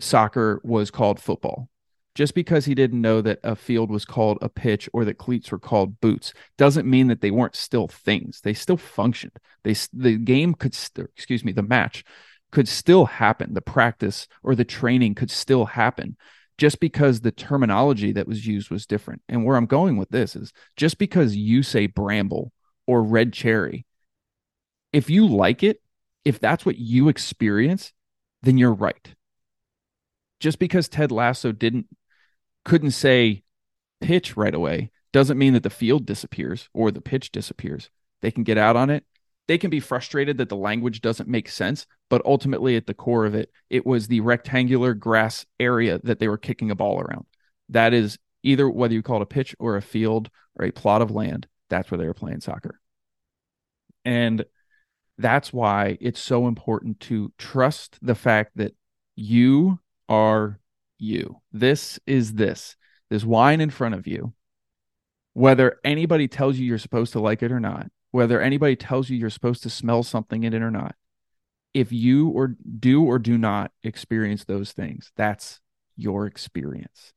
soccer 0.00 0.60
was 0.64 0.90
called 0.90 1.20
football, 1.20 1.68
just 2.14 2.34
because 2.34 2.64
he 2.64 2.74
didn't 2.74 3.00
know 3.00 3.20
that 3.20 3.40
a 3.42 3.56
field 3.56 3.90
was 3.90 4.04
called 4.04 4.38
a 4.40 4.48
pitch 4.48 4.88
or 4.92 5.04
that 5.04 5.18
cleats 5.18 5.50
were 5.50 5.58
called 5.58 6.00
boots, 6.00 6.32
doesn't 6.58 6.88
mean 6.88 7.08
that 7.08 7.20
they 7.20 7.30
weren't 7.30 7.56
still 7.56 7.88
things. 7.88 8.40
They 8.42 8.54
still 8.54 8.76
functioned. 8.76 9.32
They 9.64 9.74
the 9.92 10.16
game 10.16 10.54
could, 10.54 10.74
st- 10.74 11.08
excuse 11.14 11.44
me, 11.44 11.52
the 11.52 11.62
match 11.62 12.04
could 12.50 12.68
still 12.68 13.06
happen. 13.06 13.54
The 13.54 13.62
practice 13.62 14.28
or 14.42 14.54
the 14.54 14.64
training 14.64 15.14
could 15.14 15.30
still 15.30 15.64
happen 15.64 16.16
just 16.62 16.78
because 16.78 17.22
the 17.22 17.32
terminology 17.32 18.12
that 18.12 18.28
was 18.28 18.46
used 18.46 18.70
was 18.70 18.86
different. 18.86 19.20
And 19.28 19.44
where 19.44 19.56
I'm 19.56 19.66
going 19.66 19.96
with 19.96 20.10
this 20.10 20.36
is 20.36 20.52
just 20.76 20.96
because 20.96 21.34
you 21.34 21.64
say 21.64 21.88
bramble 21.88 22.52
or 22.86 23.02
red 23.02 23.32
cherry, 23.32 23.84
if 24.92 25.10
you 25.10 25.26
like 25.26 25.64
it, 25.64 25.82
if 26.24 26.38
that's 26.38 26.64
what 26.64 26.78
you 26.78 27.08
experience, 27.08 27.92
then 28.42 28.58
you're 28.58 28.72
right. 28.72 29.12
Just 30.38 30.60
because 30.60 30.88
Ted 30.88 31.10
Lasso 31.10 31.50
didn't 31.50 31.88
couldn't 32.64 32.92
say 32.92 33.42
pitch 34.00 34.36
right 34.36 34.54
away 34.54 34.92
doesn't 35.12 35.38
mean 35.38 35.54
that 35.54 35.64
the 35.64 35.68
field 35.68 36.06
disappears 36.06 36.68
or 36.72 36.92
the 36.92 37.00
pitch 37.00 37.32
disappears. 37.32 37.90
They 38.20 38.30
can 38.30 38.44
get 38.44 38.56
out 38.56 38.76
on 38.76 38.88
it 38.88 39.04
they 39.48 39.58
can 39.58 39.70
be 39.70 39.80
frustrated 39.80 40.38
that 40.38 40.48
the 40.48 40.56
language 40.56 41.00
doesn't 41.00 41.28
make 41.28 41.48
sense, 41.48 41.86
but 42.08 42.24
ultimately 42.24 42.76
at 42.76 42.86
the 42.86 42.94
core 42.94 43.26
of 43.26 43.34
it, 43.34 43.50
it 43.70 43.84
was 43.84 44.06
the 44.06 44.20
rectangular 44.20 44.94
grass 44.94 45.44
area 45.58 46.00
that 46.04 46.18
they 46.18 46.28
were 46.28 46.38
kicking 46.38 46.70
a 46.70 46.76
ball 46.76 47.00
around. 47.00 47.26
That 47.68 47.92
is 47.92 48.18
either 48.42 48.68
whether 48.68 48.94
you 48.94 49.02
call 49.02 49.16
it 49.16 49.22
a 49.22 49.26
pitch 49.26 49.54
or 49.58 49.76
a 49.76 49.82
field 49.82 50.30
or 50.58 50.64
a 50.64 50.70
plot 50.70 51.02
of 51.02 51.10
land, 51.10 51.46
that's 51.68 51.90
where 51.90 51.98
they 51.98 52.06
were 52.06 52.14
playing 52.14 52.40
soccer. 52.40 52.80
And 54.04 54.44
that's 55.18 55.52
why 55.52 55.96
it's 56.00 56.20
so 56.20 56.48
important 56.48 57.00
to 57.00 57.32
trust 57.38 57.98
the 58.02 58.14
fact 58.14 58.52
that 58.56 58.74
you 59.16 59.78
are 60.08 60.58
you. 60.98 61.40
This 61.52 61.98
is 62.06 62.34
this. 62.34 62.76
This 63.10 63.24
wine 63.24 63.60
in 63.60 63.70
front 63.70 63.94
of 63.94 64.06
you. 64.06 64.32
Whether 65.34 65.78
anybody 65.84 66.28
tells 66.28 66.58
you 66.58 66.66
you're 66.66 66.78
supposed 66.78 67.12
to 67.12 67.20
like 67.20 67.42
it 67.42 67.52
or 67.52 67.60
not, 67.60 67.86
whether 68.12 68.40
anybody 68.40 68.76
tells 68.76 69.10
you 69.10 69.16
you're 69.16 69.30
supposed 69.30 69.62
to 69.62 69.70
smell 69.70 70.02
something 70.02 70.44
in 70.44 70.54
it 70.54 70.62
or 70.62 70.70
not 70.70 70.94
if 71.74 71.90
you 71.90 72.28
or 72.28 72.54
do 72.78 73.02
or 73.02 73.18
do 73.18 73.36
not 73.36 73.72
experience 73.82 74.44
those 74.44 74.72
things 74.72 75.10
that's 75.16 75.60
your 75.96 76.26
experience 76.26 77.12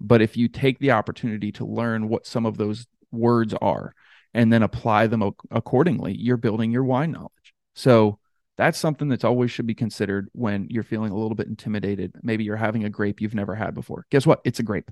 but 0.00 0.20
if 0.20 0.36
you 0.36 0.48
take 0.48 0.80
the 0.80 0.90
opportunity 0.90 1.52
to 1.52 1.64
learn 1.64 2.08
what 2.08 2.26
some 2.26 2.44
of 2.44 2.58
those 2.58 2.86
words 3.12 3.54
are 3.62 3.94
and 4.34 4.52
then 4.52 4.62
apply 4.62 5.06
them 5.06 5.22
accordingly, 5.50 6.14
you're 6.14 6.36
building 6.36 6.72
your 6.72 6.84
wine 6.84 7.12
knowledge. 7.12 7.54
So 7.74 8.18
that's 8.56 8.78
something 8.78 9.08
that's 9.08 9.24
always 9.24 9.50
should 9.50 9.66
be 9.66 9.74
considered 9.74 10.28
when 10.32 10.66
you're 10.70 10.82
feeling 10.82 11.12
a 11.12 11.16
little 11.16 11.36
bit 11.36 11.46
intimidated. 11.46 12.14
Maybe 12.22 12.44
you're 12.44 12.56
having 12.56 12.84
a 12.84 12.90
grape 12.90 13.20
you've 13.20 13.34
never 13.34 13.54
had 13.54 13.74
before. 13.74 14.06
Guess 14.10 14.26
what? 14.26 14.40
It's 14.44 14.58
a 14.58 14.64
grape 14.64 14.90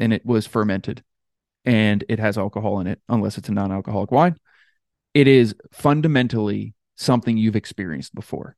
and 0.00 0.12
it 0.12 0.26
was 0.26 0.46
fermented 0.46 1.04
and 1.64 2.04
it 2.08 2.18
has 2.18 2.36
alcohol 2.36 2.80
in 2.80 2.86
it, 2.86 3.00
unless 3.08 3.38
it's 3.38 3.48
a 3.48 3.52
non 3.52 3.72
alcoholic 3.72 4.10
wine. 4.10 4.36
It 5.14 5.28
is 5.28 5.54
fundamentally 5.72 6.74
something 6.96 7.36
you've 7.36 7.56
experienced 7.56 8.14
before. 8.14 8.56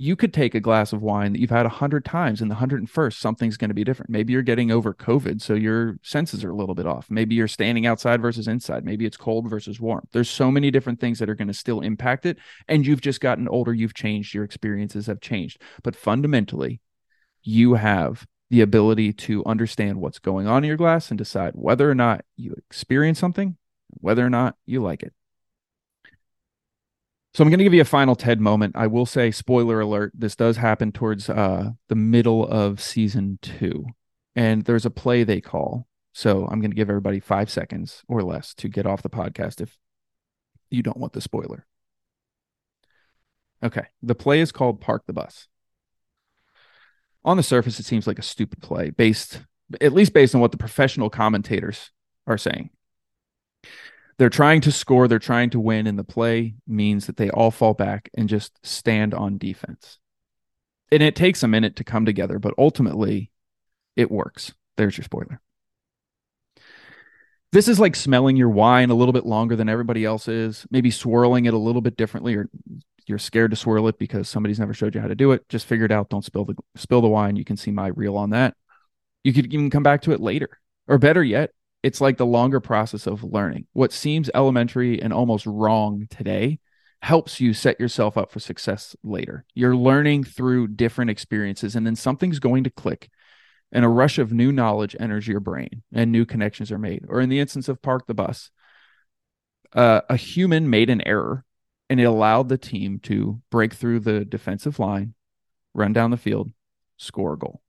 You 0.00 0.14
could 0.14 0.32
take 0.32 0.54
a 0.54 0.60
glass 0.60 0.92
of 0.92 1.02
wine 1.02 1.32
that 1.32 1.40
you've 1.40 1.50
had 1.50 1.66
a 1.66 1.70
hundred 1.70 2.04
times 2.04 2.40
and 2.40 2.48
the 2.48 2.56
hundred 2.56 2.80
and 2.80 2.88
first 2.88 3.18
something's 3.18 3.56
going 3.56 3.70
to 3.70 3.74
be 3.74 3.82
different. 3.82 4.10
Maybe 4.10 4.32
you're 4.32 4.42
getting 4.42 4.70
over 4.70 4.94
covid 4.94 5.40
so 5.40 5.54
your 5.54 5.98
senses 6.04 6.44
are 6.44 6.50
a 6.50 6.54
little 6.54 6.76
bit 6.76 6.86
off. 6.86 7.10
Maybe 7.10 7.34
you're 7.34 7.48
standing 7.48 7.84
outside 7.84 8.22
versus 8.22 8.46
inside. 8.46 8.84
Maybe 8.84 9.06
it's 9.06 9.16
cold 9.16 9.50
versus 9.50 9.80
warm. 9.80 10.06
There's 10.12 10.30
so 10.30 10.52
many 10.52 10.70
different 10.70 11.00
things 11.00 11.18
that 11.18 11.28
are 11.28 11.34
going 11.34 11.48
to 11.48 11.54
still 11.54 11.80
impact 11.80 12.26
it 12.26 12.38
and 12.68 12.86
you've 12.86 13.00
just 13.00 13.20
gotten 13.20 13.48
older. 13.48 13.74
You've 13.74 13.94
changed. 13.94 14.34
Your 14.34 14.44
experiences 14.44 15.06
have 15.06 15.20
changed. 15.20 15.60
But 15.82 15.96
fundamentally 15.96 16.80
you 17.42 17.74
have 17.74 18.24
the 18.50 18.60
ability 18.60 19.12
to 19.14 19.44
understand 19.46 20.00
what's 20.00 20.18
going 20.18 20.46
on 20.46 20.64
in 20.64 20.68
your 20.68 20.76
glass 20.76 21.10
and 21.10 21.18
decide 21.18 21.52
whether 21.54 21.90
or 21.90 21.94
not 21.94 22.24
you 22.36 22.54
experience 22.56 23.18
something 23.18 23.56
whether 24.00 24.24
or 24.24 24.30
not 24.30 24.54
you 24.66 24.82
like 24.82 25.02
it 25.02 25.12
so 27.38 27.44
I'm 27.44 27.50
going 27.50 27.58
to 27.58 27.64
give 27.64 27.74
you 27.74 27.82
a 27.82 27.84
final 27.84 28.16
Ted 28.16 28.40
moment. 28.40 28.74
I 28.74 28.88
will 28.88 29.06
say, 29.06 29.30
spoiler 29.30 29.80
alert, 29.80 30.10
this 30.12 30.34
does 30.34 30.56
happen 30.56 30.90
towards 30.90 31.30
uh, 31.30 31.70
the 31.86 31.94
middle 31.94 32.44
of 32.44 32.80
season 32.80 33.38
two, 33.40 33.86
and 34.34 34.64
there's 34.64 34.84
a 34.84 34.90
play 34.90 35.22
they 35.22 35.40
call. 35.40 35.86
So 36.12 36.48
I'm 36.50 36.60
going 36.60 36.72
to 36.72 36.76
give 36.76 36.90
everybody 36.90 37.20
five 37.20 37.48
seconds 37.48 38.02
or 38.08 38.24
less 38.24 38.54
to 38.54 38.68
get 38.68 38.86
off 38.86 39.04
the 39.04 39.08
podcast 39.08 39.60
if 39.60 39.78
you 40.68 40.82
don't 40.82 40.96
want 40.96 41.12
the 41.12 41.20
spoiler. 41.20 41.64
Okay, 43.62 43.86
the 44.02 44.16
play 44.16 44.40
is 44.40 44.50
called 44.50 44.80
Park 44.80 45.04
the 45.06 45.12
Bus. 45.12 45.46
On 47.24 47.36
the 47.36 47.44
surface, 47.44 47.78
it 47.78 47.86
seems 47.86 48.08
like 48.08 48.18
a 48.18 48.22
stupid 48.22 48.60
play, 48.62 48.90
based 48.90 49.42
at 49.80 49.92
least 49.92 50.12
based 50.12 50.34
on 50.34 50.40
what 50.40 50.50
the 50.50 50.58
professional 50.58 51.08
commentators 51.08 51.92
are 52.26 52.36
saying 52.36 52.70
they're 54.18 54.28
trying 54.28 54.60
to 54.62 54.72
score, 54.72 55.08
they're 55.08 55.18
trying 55.18 55.50
to 55.50 55.60
win, 55.60 55.86
and 55.86 55.98
the 55.98 56.04
play 56.04 56.54
means 56.66 57.06
that 57.06 57.16
they 57.16 57.30
all 57.30 57.50
fall 57.50 57.74
back 57.74 58.10
and 58.16 58.28
just 58.28 58.58
stand 58.66 59.14
on 59.14 59.38
defense. 59.38 59.98
And 60.90 61.02
it 61.02 61.14
takes 61.14 61.42
a 61.42 61.48
minute 61.48 61.76
to 61.76 61.84
come 61.84 62.04
together, 62.04 62.38
but 62.38 62.54
ultimately 62.58 63.30
it 63.94 64.10
works. 64.10 64.54
There's 64.76 64.96
your 64.96 65.04
spoiler. 65.04 65.40
This 67.52 67.68
is 67.68 67.80
like 67.80 67.96
smelling 67.96 68.36
your 68.36 68.50
wine 68.50 68.90
a 68.90 68.94
little 68.94 69.12
bit 69.12 69.24
longer 69.24 69.56
than 69.56 69.68
everybody 69.68 70.04
else 70.04 70.28
is, 70.28 70.66
maybe 70.70 70.90
swirling 70.90 71.46
it 71.46 71.54
a 71.54 71.58
little 71.58 71.80
bit 71.80 71.96
differently, 71.96 72.34
or 72.34 72.50
you're 73.06 73.18
scared 73.18 73.52
to 73.52 73.56
swirl 73.56 73.88
it 73.88 73.98
because 73.98 74.28
somebody's 74.28 74.60
never 74.60 74.74
showed 74.74 74.94
you 74.94 75.00
how 75.00 75.08
to 75.08 75.14
do 75.14 75.32
it. 75.32 75.48
Just 75.48 75.66
figure 75.66 75.86
it 75.86 75.92
out. 75.92 76.10
Don't 76.10 76.24
spill 76.24 76.44
the 76.44 76.54
spill 76.76 77.00
the 77.00 77.08
wine. 77.08 77.36
You 77.36 77.44
can 77.44 77.56
see 77.56 77.70
my 77.70 77.88
reel 77.88 78.16
on 78.16 78.30
that. 78.30 78.54
You 79.24 79.32
could 79.32 79.52
even 79.52 79.70
come 79.70 79.82
back 79.82 80.02
to 80.02 80.12
it 80.12 80.20
later. 80.20 80.50
Or 80.86 80.98
better 80.98 81.22
yet, 81.22 81.50
it's 81.82 82.00
like 82.00 82.16
the 82.16 82.26
longer 82.26 82.60
process 82.60 83.06
of 83.06 83.22
learning. 83.22 83.66
What 83.72 83.92
seems 83.92 84.30
elementary 84.34 85.00
and 85.00 85.12
almost 85.12 85.46
wrong 85.46 86.06
today 86.10 86.60
helps 87.00 87.40
you 87.40 87.54
set 87.54 87.78
yourself 87.78 88.18
up 88.18 88.32
for 88.32 88.40
success 88.40 88.96
later. 89.04 89.44
You're 89.54 89.76
learning 89.76 90.24
through 90.24 90.68
different 90.68 91.10
experiences, 91.10 91.76
and 91.76 91.86
then 91.86 91.94
something's 91.94 92.40
going 92.40 92.64
to 92.64 92.70
click, 92.70 93.08
and 93.70 93.84
a 93.84 93.88
rush 93.88 94.18
of 94.18 94.32
new 94.32 94.50
knowledge 94.50 94.96
enters 94.98 95.28
your 95.28 95.40
brain, 95.40 95.82
and 95.92 96.10
new 96.10 96.24
connections 96.24 96.72
are 96.72 96.78
made. 96.78 97.04
Or 97.08 97.20
in 97.20 97.28
the 97.28 97.40
instance 97.40 97.68
of 97.68 97.82
Park 97.82 98.06
the 98.06 98.14
Bus, 98.14 98.50
uh, 99.72 100.00
a 100.08 100.16
human 100.16 100.68
made 100.68 100.90
an 100.90 101.06
error, 101.06 101.44
and 101.88 102.00
it 102.00 102.04
allowed 102.04 102.48
the 102.48 102.58
team 102.58 102.98
to 103.04 103.40
break 103.50 103.72
through 103.72 104.00
the 104.00 104.24
defensive 104.24 104.80
line, 104.80 105.14
run 105.74 105.92
down 105.92 106.10
the 106.10 106.16
field, 106.16 106.50
score 106.96 107.34
a 107.34 107.38
goal 107.38 107.62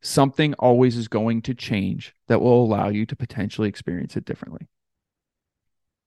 something 0.00 0.54
always 0.54 0.96
is 0.96 1.08
going 1.08 1.42
to 1.42 1.54
change 1.54 2.14
that 2.28 2.40
will 2.40 2.64
allow 2.64 2.88
you 2.88 3.06
to 3.06 3.16
potentially 3.16 3.68
experience 3.68 4.16
it 4.16 4.24
differently. 4.24 4.68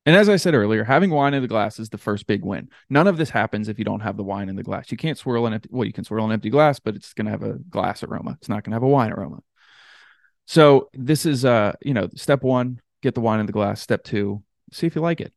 And 0.06 0.16
as 0.16 0.30
I 0.30 0.38
said 0.38 0.56
earlier, 0.56 0.84
having 0.84 1.12
wine 1.12 1.36
in 1.36 1.44
the 1.44 1.48
glass 1.48 1.80
is 1.80 1.90
the 1.90 1.98
first 1.98 2.26
big 2.26 2.44
win. 2.44 2.70
None 2.90 3.08
of 3.08 3.18
this 3.18 3.30
happens 3.30 3.68
if 3.68 3.78
you 3.78 3.86
don't 3.86 4.00
have 4.00 4.18
the 4.18 4.24
wine 4.24 4.50
in 4.50 4.56
the 4.56 4.64
glass. 4.64 4.92
You 4.92 4.98
can't 4.98 5.18
swirl 5.18 5.46
an 5.46 5.54
empty, 5.54 5.70
well, 5.72 5.86
you 5.86 5.94
can 5.94 6.04
swirl 6.04 6.26
an 6.26 6.32
empty 6.32 6.50
glass, 6.50 6.80
but 6.80 6.96
it's 6.96 7.14
going 7.14 7.26
to 7.26 7.32
have 7.32 7.44
a 7.44 7.60
glass 7.70 8.02
aroma. 8.02 8.36
It's 8.40 8.50
not 8.50 8.64
going 8.64 8.72
to 8.72 8.76
have 8.76 8.84
a 8.84 8.88
wine 8.88 9.12
aroma. 9.12 9.40
So 10.48 10.90
this 10.94 11.26
is, 11.26 11.46
uh, 11.46 11.74
you 11.82 11.94
know, 11.94 12.10
step 12.16 12.42
one, 12.42 12.82
get 13.04 13.14
the 13.14 13.22
wine 13.22 13.40
in 13.40 13.46
the 13.46 13.52
glass. 13.52 13.80
Step 13.80 14.04
two, 14.04 14.42
see 14.72 14.88
if 14.88 14.96
you 14.96 15.02
like 15.02 15.22
it. 15.22 15.34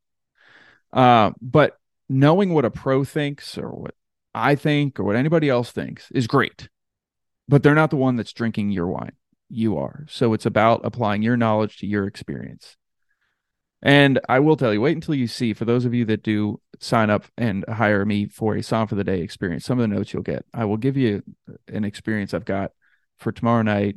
Uh, 0.95 1.33
but 1.43 1.77
knowing 2.09 2.55
what 2.55 2.65
a 2.65 2.71
pro 2.71 3.05
thinks 3.05 3.59
or 3.59 3.69
what 3.69 3.95
I 4.35 4.55
think 4.55 4.99
or 4.99 5.05
what 5.05 5.17
anybody 5.17 5.51
else 5.51 5.73
thinks 5.73 6.11
is 6.13 6.27
great 6.27 6.69
but 7.49 7.63
they're 7.63 7.75
not 7.75 7.91
the 7.91 7.97
one 7.97 8.17
that's 8.17 8.33
drinking 8.33 8.71
your 8.71 8.87
wine. 8.87 9.13
You 9.49 9.77
are. 9.79 10.07
So 10.09 10.33
it's 10.33 10.47
about 10.47 10.81
applying 10.85 11.23
your 11.23 11.37
knowledge 11.37 11.79
to 11.79 11.87
your 11.87 12.07
experience. 12.07 12.77
And 13.83 14.19
I 14.31 14.41
will 14.41 14.57
tell 14.57 14.73
you, 14.73 14.81
wait 14.81 14.97
until 14.97 15.15
you 15.15 15.27
see, 15.27 15.53
for 15.53 15.67
those 15.67 15.85
of 15.85 15.93
you 15.93 16.07
that 16.07 16.23
do 16.23 16.59
sign 16.81 17.11
up 17.11 17.27
and 17.37 17.67
hire 17.69 18.05
me 18.07 18.27
for 18.27 18.55
a 18.55 18.61
Somm 18.61 18.89
for 18.89 18.95
the 18.95 19.05
day 19.05 19.21
experience, 19.21 19.67
some 19.67 19.79
of 19.79 19.83
the 19.83 19.95
notes 19.95 20.13
you'll 20.13 20.23
get. 20.23 20.47
I 20.55 20.65
will 20.65 20.79
give 20.79 20.97
you 20.97 21.23
an 21.69 21.85
experience 21.85 22.33
I've 22.33 22.47
got 22.47 22.71
for 23.19 23.31
tomorrow 23.31 23.61
night. 23.61 23.97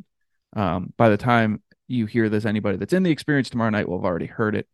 Um, 0.53 0.93
by 0.97 1.07
the 1.07 1.17
time 1.17 1.63
you 1.87 2.05
hear 2.05 2.27
this, 2.27 2.43
anybody 2.43 2.77
that's 2.77 2.91
in 2.91 3.03
the 3.03 3.11
experience 3.11 3.49
tomorrow 3.49 3.69
night 3.69 3.87
will 3.87 3.99
have 3.99 4.05
already 4.05 4.25
heard 4.25 4.55
it. 4.55 4.67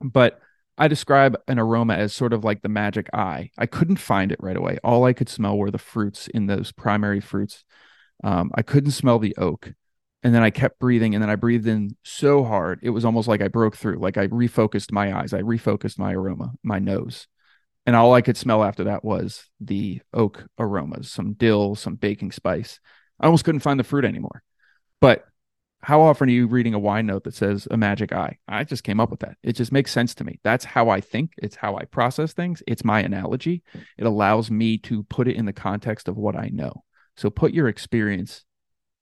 But 0.00 0.40
I 0.80 0.88
describe 0.88 1.38
an 1.46 1.58
aroma 1.58 1.92
as 1.92 2.14
sort 2.14 2.32
of 2.32 2.42
like 2.42 2.62
the 2.62 2.70
magic 2.70 3.10
eye. 3.12 3.50
I 3.58 3.66
couldn't 3.66 3.96
find 3.98 4.32
it 4.32 4.40
right 4.40 4.56
away. 4.56 4.78
All 4.82 5.04
I 5.04 5.12
could 5.12 5.28
smell 5.28 5.58
were 5.58 5.70
the 5.70 5.76
fruits 5.76 6.26
in 6.26 6.46
those 6.46 6.72
primary 6.72 7.20
fruits. 7.20 7.64
Um, 8.24 8.50
I 8.54 8.62
couldn't 8.62 8.92
smell 8.92 9.18
the 9.18 9.36
oak. 9.36 9.74
And 10.22 10.34
then 10.34 10.42
I 10.42 10.48
kept 10.48 10.78
breathing, 10.78 11.14
and 11.14 11.22
then 11.22 11.30
I 11.30 11.36
breathed 11.36 11.66
in 11.66 11.96
so 12.02 12.44
hard 12.44 12.80
it 12.82 12.90
was 12.90 13.04
almost 13.04 13.28
like 13.28 13.42
I 13.42 13.48
broke 13.48 13.76
through. 13.76 13.98
Like 13.98 14.16
I 14.16 14.28
refocused 14.28 14.90
my 14.90 15.18
eyes, 15.18 15.34
I 15.34 15.42
refocused 15.42 15.98
my 15.98 16.14
aroma, 16.14 16.52
my 16.62 16.78
nose, 16.78 17.26
and 17.86 17.94
all 17.94 18.14
I 18.14 18.22
could 18.22 18.36
smell 18.36 18.62
after 18.62 18.84
that 18.84 19.04
was 19.04 19.48
the 19.60 20.00
oak 20.14 20.46
aromas, 20.58 21.10
some 21.10 21.34
dill, 21.34 21.74
some 21.74 21.94
baking 21.94 22.32
spice. 22.32 22.80
I 23.18 23.26
almost 23.26 23.44
couldn't 23.44 23.60
find 23.60 23.78
the 23.80 23.84
fruit 23.84 24.04
anymore. 24.04 24.42
But 25.00 25.26
how 25.82 26.02
often 26.02 26.28
are 26.28 26.32
you 26.32 26.46
reading 26.46 26.74
a 26.74 26.78
wine 26.78 27.06
note 27.06 27.24
that 27.24 27.34
says 27.34 27.66
a 27.70 27.76
magic 27.76 28.12
eye? 28.12 28.38
I 28.46 28.64
just 28.64 28.84
came 28.84 29.00
up 29.00 29.10
with 29.10 29.20
that. 29.20 29.36
It 29.42 29.54
just 29.54 29.72
makes 29.72 29.92
sense 29.92 30.14
to 30.16 30.24
me. 30.24 30.38
That's 30.42 30.64
how 30.64 30.90
I 30.90 31.00
think. 31.00 31.32
It's 31.38 31.56
how 31.56 31.76
I 31.76 31.84
process 31.84 32.32
things. 32.32 32.62
It's 32.66 32.84
my 32.84 33.00
analogy. 33.00 33.62
It 33.96 34.04
allows 34.04 34.50
me 34.50 34.76
to 34.78 35.04
put 35.04 35.26
it 35.26 35.36
in 35.36 35.46
the 35.46 35.52
context 35.52 36.08
of 36.08 36.16
what 36.16 36.36
I 36.36 36.50
know. 36.52 36.84
So 37.16 37.30
put 37.30 37.54
your 37.54 37.68
experience 37.68 38.44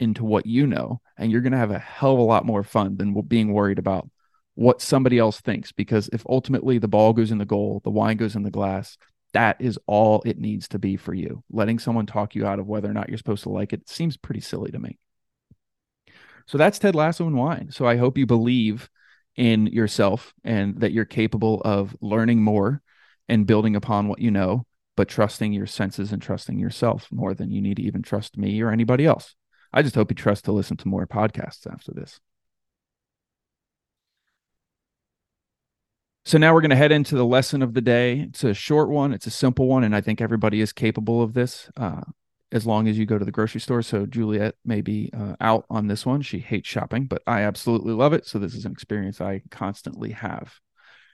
into 0.00 0.24
what 0.24 0.46
you 0.46 0.66
know, 0.66 1.00
and 1.16 1.32
you're 1.32 1.40
going 1.40 1.52
to 1.52 1.58
have 1.58 1.72
a 1.72 1.78
hell 1.78 2.14
of 2.14 2.20
a 2.20 2.22
lot 2.22 2.46
more 2.46 2.62
fun 2.62 2.96
than 2.96 3.20
being 3.22 3.52
worried 3.52 3.80
about 3.80 4.08
what 4.54 4.80
somebody 4.80 5.18
else 5.18 5.40
thinks. 5.40 5.72
Because 5.72 6.08
if 6.12 6.24
ultimately 6.28 6.78
the 6.78 6.88
ball 6.88 7.12
goes 7.12 7.32
in 7.32 7.38
the 7.38 7.44
goal, 7.44 7.80
the 7.82 7.90
wine 7.90 8.16
goes 8.16 8.36
in 8.36 8.44
the 8.44 8.50
glass, 8.50 8.96
that 9.32 9.60
is 9.60 9.78
all 9.86 10.22
it 10.24 10.38
needs 10.38 10.68
to 10.68 10.78
be 10.78 10.96
for 10.96 11.12
you. 11.12 11.42
Letting 11.50 11.80
someone 11.80 12.06
talk 12.06 12.34
you 12.34 12.46
out 12.46 12.60
of 12.60 12.66
whether 12.66 12.88
or 12.88 12.94
not 12.94 13.08
you're 13.08 13.18
supposed 13.18 13.42
to 13.42 13.50
like 13.50 13.72
it 13.72 13.88
seems 13.88 14.16
pretty 14.16 14.40
silly 14.40 14.70
to 14.70 14.78
me. 14.78 14.98
So 16.48 16.56
that's 16.56 16.78
Ted 16.78 16.94
Lasso 16.94 17.26
and 17.26 17.36
wine. 17.36 17.70
So 17.70 17.86
I 17.86 17.96
hope 17.96 18.16
you 18.16 18.26
believe 18.26 18.88
in 19.36 19.66
yourself 19.66 20.32
and 20.42 20.80
that 20.80 20.92
you're 20.92 21.04
capable 21.04 21.60
of 21.60 21.94
learning 22.00 22.42
more 22.42 22.82
and 23.28 23.46
building 23.46 23.76
upon 23.76 24.08
what 24.08 24.18
you 24.18 24.30
know, 24.30 24.64
but 24.96 25.08
trusting 25.08 25.52
your 25.52 25.66
senses 25.66 26.10
and 26.10 26.22
trusting 26.22 26.58
yourself 26.58 27.06
more 27.12 27.34
than 27.34 27.50
you 27.50 27.60
need 27.60 27.76
to 27.76 27.82
even 27.82 28.02
trust 28.02 28.38
me 28.38 28.62
or 28.62 28.70
anybody 28.70 29.04
else. 29.04 29.36
I 29.74 29.82
just 29.82 29.94
hope 29.94 30.10
you 30.10 30.14
trust 30.14 30.46
to 30.46 30.52
listen 30.52 30.78
to 30.78 30.88
more 30.88 31.06
podcasts 31.06 31.70
after 31.70 31.92
this. 31.92 32.18
So 36.24 36.38
now 36.38 36.54
we're 36.54 36.62
going 36.62 36.70
to 36.70 36.76
head 36.76 36.92
into 36.92 37.14
the 37.14 37.26
lesson 37.26 37.62
of 37.62 37.74
the 37.74 37.80
day. 37.82 38.20
It's 38.20 38.44
a 38.44 38.54
short 38.54 38.88
one, 38.88 39.12
it's 39.12 39.26
a 39.26 39.30
simple 39.30 39.66
one, 39.66 39.84
and 39.84 39.94
I 39.94 40.00
think 40.00 40.22
everybody 40.22 40.62
is 40.62 40.72
capable 40.72 41.22
of 41.22 41.34
this. 41.34 41.70
Uh, 41.76 42.02
as 42.50 42.66
long 42.66 42.88
as 42.88 42.98
you 42.98 43.06
go 43.06 43.18
to 43.18 43.24
the 43.24 43.32
grocery 43.32 43.60
store. 43.60 43.82
So 43.82 44.06
Juliet 44.06 44.54
may 44.64 44.80
be 44.80 45.10
uh, 45.16 45.36
out 45.40 45.66
on 45.68 45.86
this 45.86 46.06
one. 46.06 46.22
She 46.22 46.38
hates 46.38 46.68
shopping, 46.68 47.06
but 47.06 47.22
I 47.26 47.42
absolutely 47.42 47.92
love 47.92 48.12
it. 48.12 48.26
So 48.26 48.38
this 48.38 48.54
is 48.54 48.64
an 48.64 48.72
experience 48.72 49.20
I 49.20 49.42
constantly 49.50 50.12
have. 50.12 50.54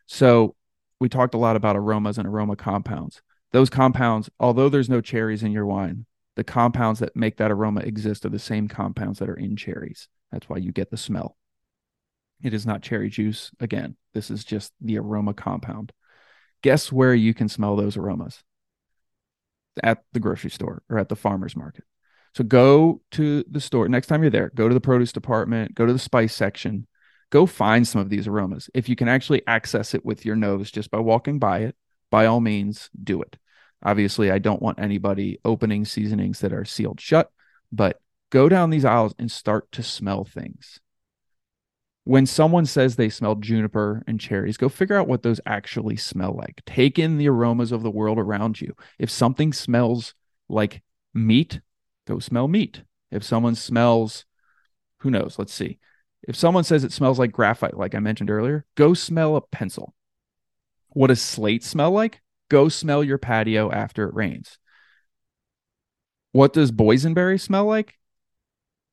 So 0.06 0.54
we 1.00 1.08
talked 1.08 1.34
a 1.34 1.38
lot 1.38 1.56
about 1.56 1.76
aromas 1.76 2.18
and 2.18 2.28
aroma 2.28 2.56
compounds. 2.56 3.22
Those 3.52 3.70
compounds, 3.70 4.30
although 4.38 4.68
there's 4.68 4.88
no 4.88 5.00
cherries 5.00 5.42
in 5.42 5.52
your 5.52 5.66
wine, 5.66 6.06
the 6.36 6.44
compounds 6.44 7.00
that 7.00 7.16
make 7.16 7.36
that 7.36 7.50
aroma 7.50 7.80
exist 7.80 8.24
are 8.24 8.30
the 8.30 8.38
same 8.38 8.68
compounds 8.68 9.18
that 9.18 9.28
are 9.28 9.34
in 9.34 9.56
cherries. 9.56 10.08
That's 10.32 10.48
why 10.48 10.56
you 10.58 10.72
get 10.72 10.90
the 10.90 10.96
smell. 10.96 11.36
It 12.42 12.52
is 12.52 12.66
not 12.66 12.82
cherry 12.82 13.08
juice. 13.08 13.50
Again, 13.60 13.96
this 14.12 14.30
is 14.30 14.44
just 14.44 14.72
the 14.80 14.98
aroma 14.98 15.34
compound. 15.34 15.92
Guess 16.62 16.90
where 16.90 17.14
you 17.14 17.34
can 17.34 17.48
smell 17.48 17.76
those 17.76 17.96
aromas? 17.96 18.42
At 19.82 20.04
the 20.12 20.20
grocery 20.20 20.50
store 20.50 20.82
or 20.88 20.98
at 20.98 21.08
the 21.08 21.16
farmer's 21.16 21.56
market. 21.56 21.84
So 22.34 22.44
go 22.44 23.00
to 23.12 23.44
the 23.48 23.60
store 23.60 23.88
next 23.88 24.08
time 24.08 24.22
you're 24.22 24.30
there, 24.30 24.50
go 24.54 24.68
to 24.68 24.74
the 24.74 24.80
produce 24.80 25.12
department, 25.12 25.74
go 25.74 25.86
to 25.86 25.92
the 25.92 25.98
spice 25.98 26.34
section, 26.34 26.86
go 27.30 27.46
find 27.46 27.86
some 27.86 28.00
of 28.00 28.10
these 28.10 28.26
aromas. 28.26 28.68
If 28.74 28.88
you 28.88 28.96
can 28.96 29.08
actually 29.08 29.42
access 29.46 29.94
it 29.94 30.04
with 30.04 30.24
your 30.24 30.36
nose 30.36 30.70
just 30.70 30.90
by 30.90 30.98
walking 30.98 31.38
by 31.38 31.60
it, 31.60 31.76
by 32.10 32.26
all 32.26 32.40
means, 32.40 32.90
do 33.02 33.22
it. 33.22 33.36
Obviously, 33.82 34.30
I 34.30 34.38
don't 34.38 34.62
want 34.62 34.80
anybody 34.80 35.38
opening 35.44 35.84
seasonings 35.84 36.40
that 36.40 36.52
are 36.52 36.64
sealed 36.64 37.00
shut, 37.00 37.30
but 37.70 38.00
go 38.30 38.48
down 38.48 38.70
these 38.70 38.84
aisles 38.84 39.14
and 39.18 39.30
start 39.30 39.70
to 39.72 39.82
smell 39.82 40.24
things. 40.24 40.80
When 42.04 42.26
someone 42.26 42.66
says 42.66 42.96
they 42.96 43.08
smell 43.08 43.34
juniper 43.34 44.04
and 44.06 44.20
cherries, 44.20 44.58
go 44.58 44.68
figure 44.68 44.96
out 44.96 45.08
what 45.08 45.22
those 45.22 45.40
actually 45.46 45.96
smell 45.96 46.34
like. 46.34 46.62
Take 46.66 46.98
in 46.98 47.16
the 47.16 47.28
aromas 47.28 47.72
of 47.72 47.82
the 47.82 47.90
world 47.90 48.18
around 48.18 48.60
you. 48.60 48.74
If 48.98 49.10
something 49.10 49.54
smells 49.54 50.14
like 50.48 50.82
meat, 51.14 51.60
go 52.06 52.18
smell 52.18 52.46
meat. 52.46 52.82
If 53.10 53.24
someone 53.24 53.54
smells, 53.54 54.26
who 54.98 55.10
knows? 55.10 55.38
Let's 55.38 55.54
see. 55.54 55.78
If 56.26 56.36
someone 56.36 56.64
says 56.64 56.84
it 56.84 56.92
smells 56.92 57.18
like 57.18 57.32
graphite, 57.32 57.76
like 57.76 57.94
I 57.94 58.00
mentioned 58.00 58.30
earlier, 58.30 58.66
go 58.74 58.92
smell 58.92 59.36
a 59.36 59.40
pencil. 59.40 59.94
What 60.90 61.08
does 61.08 61.22
slate 61.22 61.64
smell 61.64 61.90
like? 61.90 62.20
Go 62.50 62.68
smell 62.68 63.02
your 63.02 63.18
patio 63.18 63.72
after 63.72 64.08
it 64.08 64.14
rains. 64.14 64.58
What 66.32 66.52
does 66.52 66.70
boysenberry 66.70 67.40
smell 67.40 67.64
like? 67.64 67.94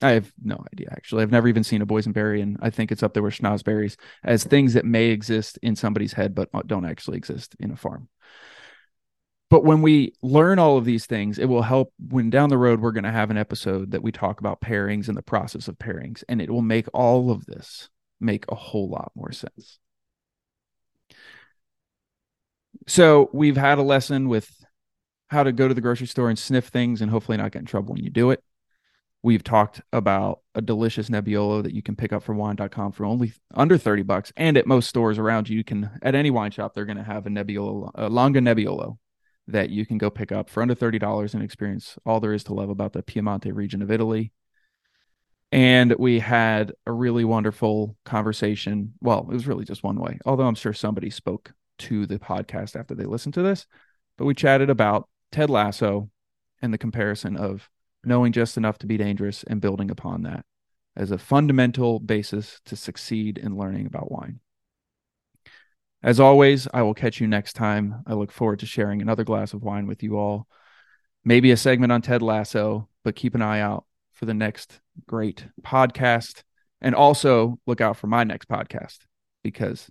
I 0.02 0.12
have 0.12 0.32
no 0.44 0.64
idea, 0.74 0.88
actually. 0.92 1.22
I've 1.22 1.32
never 1.32 1.48
even 1.48 1.64
seen 1.64 1.82
a 1.82 1.86
boysenberry, 1.86 2.42
and 2.42 2.58
I 2.62 2.72
think 2.72 2.92
it's 2.92 3.04
up 3.04 3.14
there 3.14 3.22
with 3.22 3.38
schnozberries 3.38 3.98
as 4.24 4.44
things 4.44 4.74
that 4.74 4.86
may 4.86 5.08
exist 5.08 5.60
in 5.62 5.76
somebody's 5.76 6.14
head, 6.14 6.34
but 6.34 6.50
don't 6.68 6.86
actually 6.86 7.18
exist 7.18 7.56
in 7.60 7.72
a 7.72 7.76
farm. 7.76 8.10
But 9.52 9.66
when 9.66 9.82
we 9.82 10.14
learn 10.22 10.60
all 10.60 10.78
of 10.78 10.86
these 10.86 11.06
things, 11.06 11.38
it 11.38 11.46
will 11.46 11.62
help 11.62 11.94
when 12.00 12.30
down 12.30 12.50
the 12.50 12.58
road 12.58 12.80
we're 12.80 12.94
going 12.94 13.04
to 13.04 13.12
have 13.12 13.30
an 13.30 13.38
episode 13.38 13.92
that 13.92 14.02
we 14.02 14.12
talk 14.12 14.40
about 14.40 14.62
pairings 14.62 15.08
and 15.08 15.18
the 15.18 15.22
process 15.22 15.68
of 15.68 15.78
pairings, 15.78 16.24
and 16.30 16.42
it 16.42 16.50
will 16.50 16.62
make 16.62 16.88
all 16.94 17.30
of 17.32 17.46
this 17.46 17.90
make 18.20 18.46
a 18.50 18.56
whole 18.56 18.90
lot 18.90 19.12
more 19.14 19.32
sense. 19.32 19.78
So 22.88 23.30
we've 23.34 23.58
had 23.58 23.78
a 23.78 23.84
lesson 23.84 24.30
with 24.30 24.50
how 25.28 25.44
to 25.44 25.52
go 25.52 25.68
to 25.68 25.74
the 25.74 25.82
grocery 25.82 26.08
store 26.08 26.30
and 26.30 26.40
sniff 26.40 26.68
things 26.68 27.02
and 27.02 27.12
hopefully 27.12 27.38
not 27.38 27.52
get 27.52 27.60
in 27.60 27.66
trouble 27.66 27.94
when 27.94 28.04
you 28.04 28.10
do 28.10 28.32
it. 28.32 28.44
We've 29.24 29.44
talked 29.44 29.82
about 29.94 30.40
a 30.56 30.62
delicious 30.62 31.10
Nebbiolo 31.10 31.62
that 31.64 31.74
you 31.74 31.84
can 31.84 31.96
pick 31.96 32.12
up 32.12 32.24
from 32.24 32.38
wine.com 32.38 32.92
for 32.92 33.06
only 33.06 33.34
under 33.54 33.78
30 33.78 34.02
bucks. 34.02 34.34
And 34.36 34.58
at 34.58 34.66
most 34.66 34.90
stores 34.90 35.20
around 35.20 35.48
you, 35.48 35.58
you 35.58 35.64
can, 35.64 35.92
at 36.02 36.16
any 36.16 36.32
wine 36.32 36.52
shop, 36.52 36.74
they're 36.74 36.86
going 36.86 36.98
to 36.98 37.04
have 37.04 37.28
a 37.28 37.30
Nebbiolo, 37.30 37.92
a 37.94 38.10
Longa 38.10 38.42
Nebbiolo 38.42 38.98
that 39.48 39.70
you 39.70 39.86
can 39.86 39.98
go 39.98 40.10
pick 40.10 40.32
up 40.32 40.50
for 40.50 40.62
under 40.62 40.74
$30 40.74 41.34
and 41.34 41.44
experience 41.44 41.98
all 42.06 42.20
there 42.20 42.34
is 42.34 42.44
to 42.46 42.54
love 42.54 42.70
about 42.70 42.94
the 42.94 43.04
Piemonte 43.04 43.54
region 43.54 43.82
of 43.82 43.92
Italy. 43.92 44.32
And 45.52 45.94
we 46.00 46.20
had 46.20 46.72
a 46.88 46.92
really 46.92 47.26
wonderful 47.26 47.98
conversation. 48.06 48.94
Well, 49.02 49.28
it 49.30 49.34
was 49.34 49.48
really 49.48 49.66
just 49.66 49.84
one 49.84 50.00
way, 50.00 50.18
although 50.26 50.48
I'm 50.48 50.56
sure 50.56 50.74
somebody 50.74 51.10
spoke 51.10 51.54
to 51.80 52.06
the 52.06 52.20
podcast 52.20 52.80
after 52.80 52.96
they 52.96 53.04
listened 53.04 53.34
to 53.36 53.42
this. 53.42 53.68
But 54.18 54.26
we 54.26 54.34
chatted 54.34 54.70
about 54.70 55.10
Ted 55.32 55.50
Lasso 55.50 56.10
and 56.62 56.74
the 56.74 56.78
comparison 56.78 57.36
of 57.36 57.70
knowing 58.04 58.32
just 58.32 58.58
enough 58.58 58.78
to 58.80 58.88
be 58.88 58.98
dangerous 58.98 59.44
and 59.44 59.62
building 59.62 59.92
upon 59.92 60.24
that 60.24 60.46
as 60.96 61.12
a 61.12 61.18
fundamental 61.18 62.00
basis 62.00 62.60
to 62.66 62.76
succeed 62.76 63.38
in 63.38 63.58
learning 63.58 63.86
about 63.86 64.12
wine. 64.12 64.40
As 66.04 66.20
always, 66.20 66.68
I 66.74 66.82
will 66.82 66.96
catch 66.96 67.22
you 67.22 67.28
next 67.28 67.54
time. 67.54 68.04
I 68.08 68.14
look 68.14 68.32
forward 68.32 68.60
to 68.60 68.66
sharing 68.66 69.02
another 69.02 69.24
glass 69.24 69.54
of 69.54 69.62
wine 69.62 69.86
with 69.86 70.02
you 70.02 70.18
all. 70.18 70.48
Maybe 71.24 71.52
a 71.52 71.58
segment 71.58 71.92
on 71.92 72.02
Ted 72.02 72.24
Lasso, 72.24 72.90
but 73.04 73.16
keep 73.16 73.36
an 73.36 73.44
eye 73.44 73.60
out 73.60 73.86
for 74.12 74.26
the 74.26 74.34
next 74.34 74.80
great 75.08 75.46
podcast. 75.62 76.42
And 76.82 76.96
also 76.96 77.60
look 77.68 77.82
out 77.82 77.98
for 77.98 78.08
my 78.08 78.24
next 78.24 78.50
podcast 78.50 79.00
because, 79.44 79.88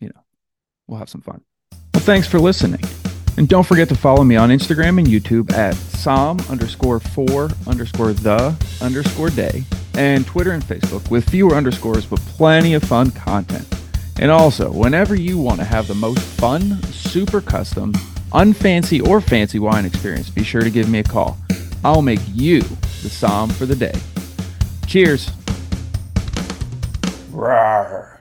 you 0.00 0.08
know, 0.08 0.24
we'll 0.86 0.98
have 0.98 1.10
some 1.10 1.20
fun. 1.20 1.42
Well, 1.92 2.02
thanks 2.02 2.26
for 2.26 2.38
listening. 2.38 2.80
And 3.36 3.48
don't 3.48 3.66
forget 3.66 3.88
to 3.90 3.94
follow 3.94 4.24
me 4.24 4.36
on 4.36 4.48
Instagram 4.50 4.98
and 4.98 5.06
YouTube 5.06 5.52
at 5.52 5.74
Somm 5.74 6.48
underscore 6.50 7.00
four 7.00 7.50
underscore 7.66 8.12
the 8.12 8.56
underscore 8.80 9.30
day 9.30 9.64
and 9.94 10.26
Twitter 10.26 10.52
and 10.52 10.62
Facebook 10.62 11.10
with 11.10 11.28
fewer 11.28 11.54
underscores 11.54 12.06
but 12.06 12.18
plenty 12.20 12.74
of 12.74 12.82
fun 12.82 13.10
content. 13.10 13.66
And 14.18 14.30
also, 14.30 14.72
whenever 14.72 15.14
you 15.14 15.38
want 15.38 15.58
to 15.60 15.64
have 15.64 15.86
the 15.86 15.94
most 15.94 16.20
fun, 16.20 16.82
super 16.84 17.42
custom, 17.42 17.92
unfancy, 18.32 19.06
or 19.06 19.20
fancy 19.20 19.58
wine 19.58 19.84
experience, 19.84 20.30
be 20.30 20.42
sure 20.42 20.62
to 20.62 20.70
give 20.70 20.88
me 20.88 21.00
a 21.00 21.04
call. 21.04 21.36
I'll 21.84 22.02
make 22.02 22.20
you 22.32 22.60
the 22.60 23.10
somm 23.10 23.52
for 23.52 23.66
the 23.66 23.76
day. 23.76 23.94
Cheers. 24.86 25.30
Rawr. 27.30 28.15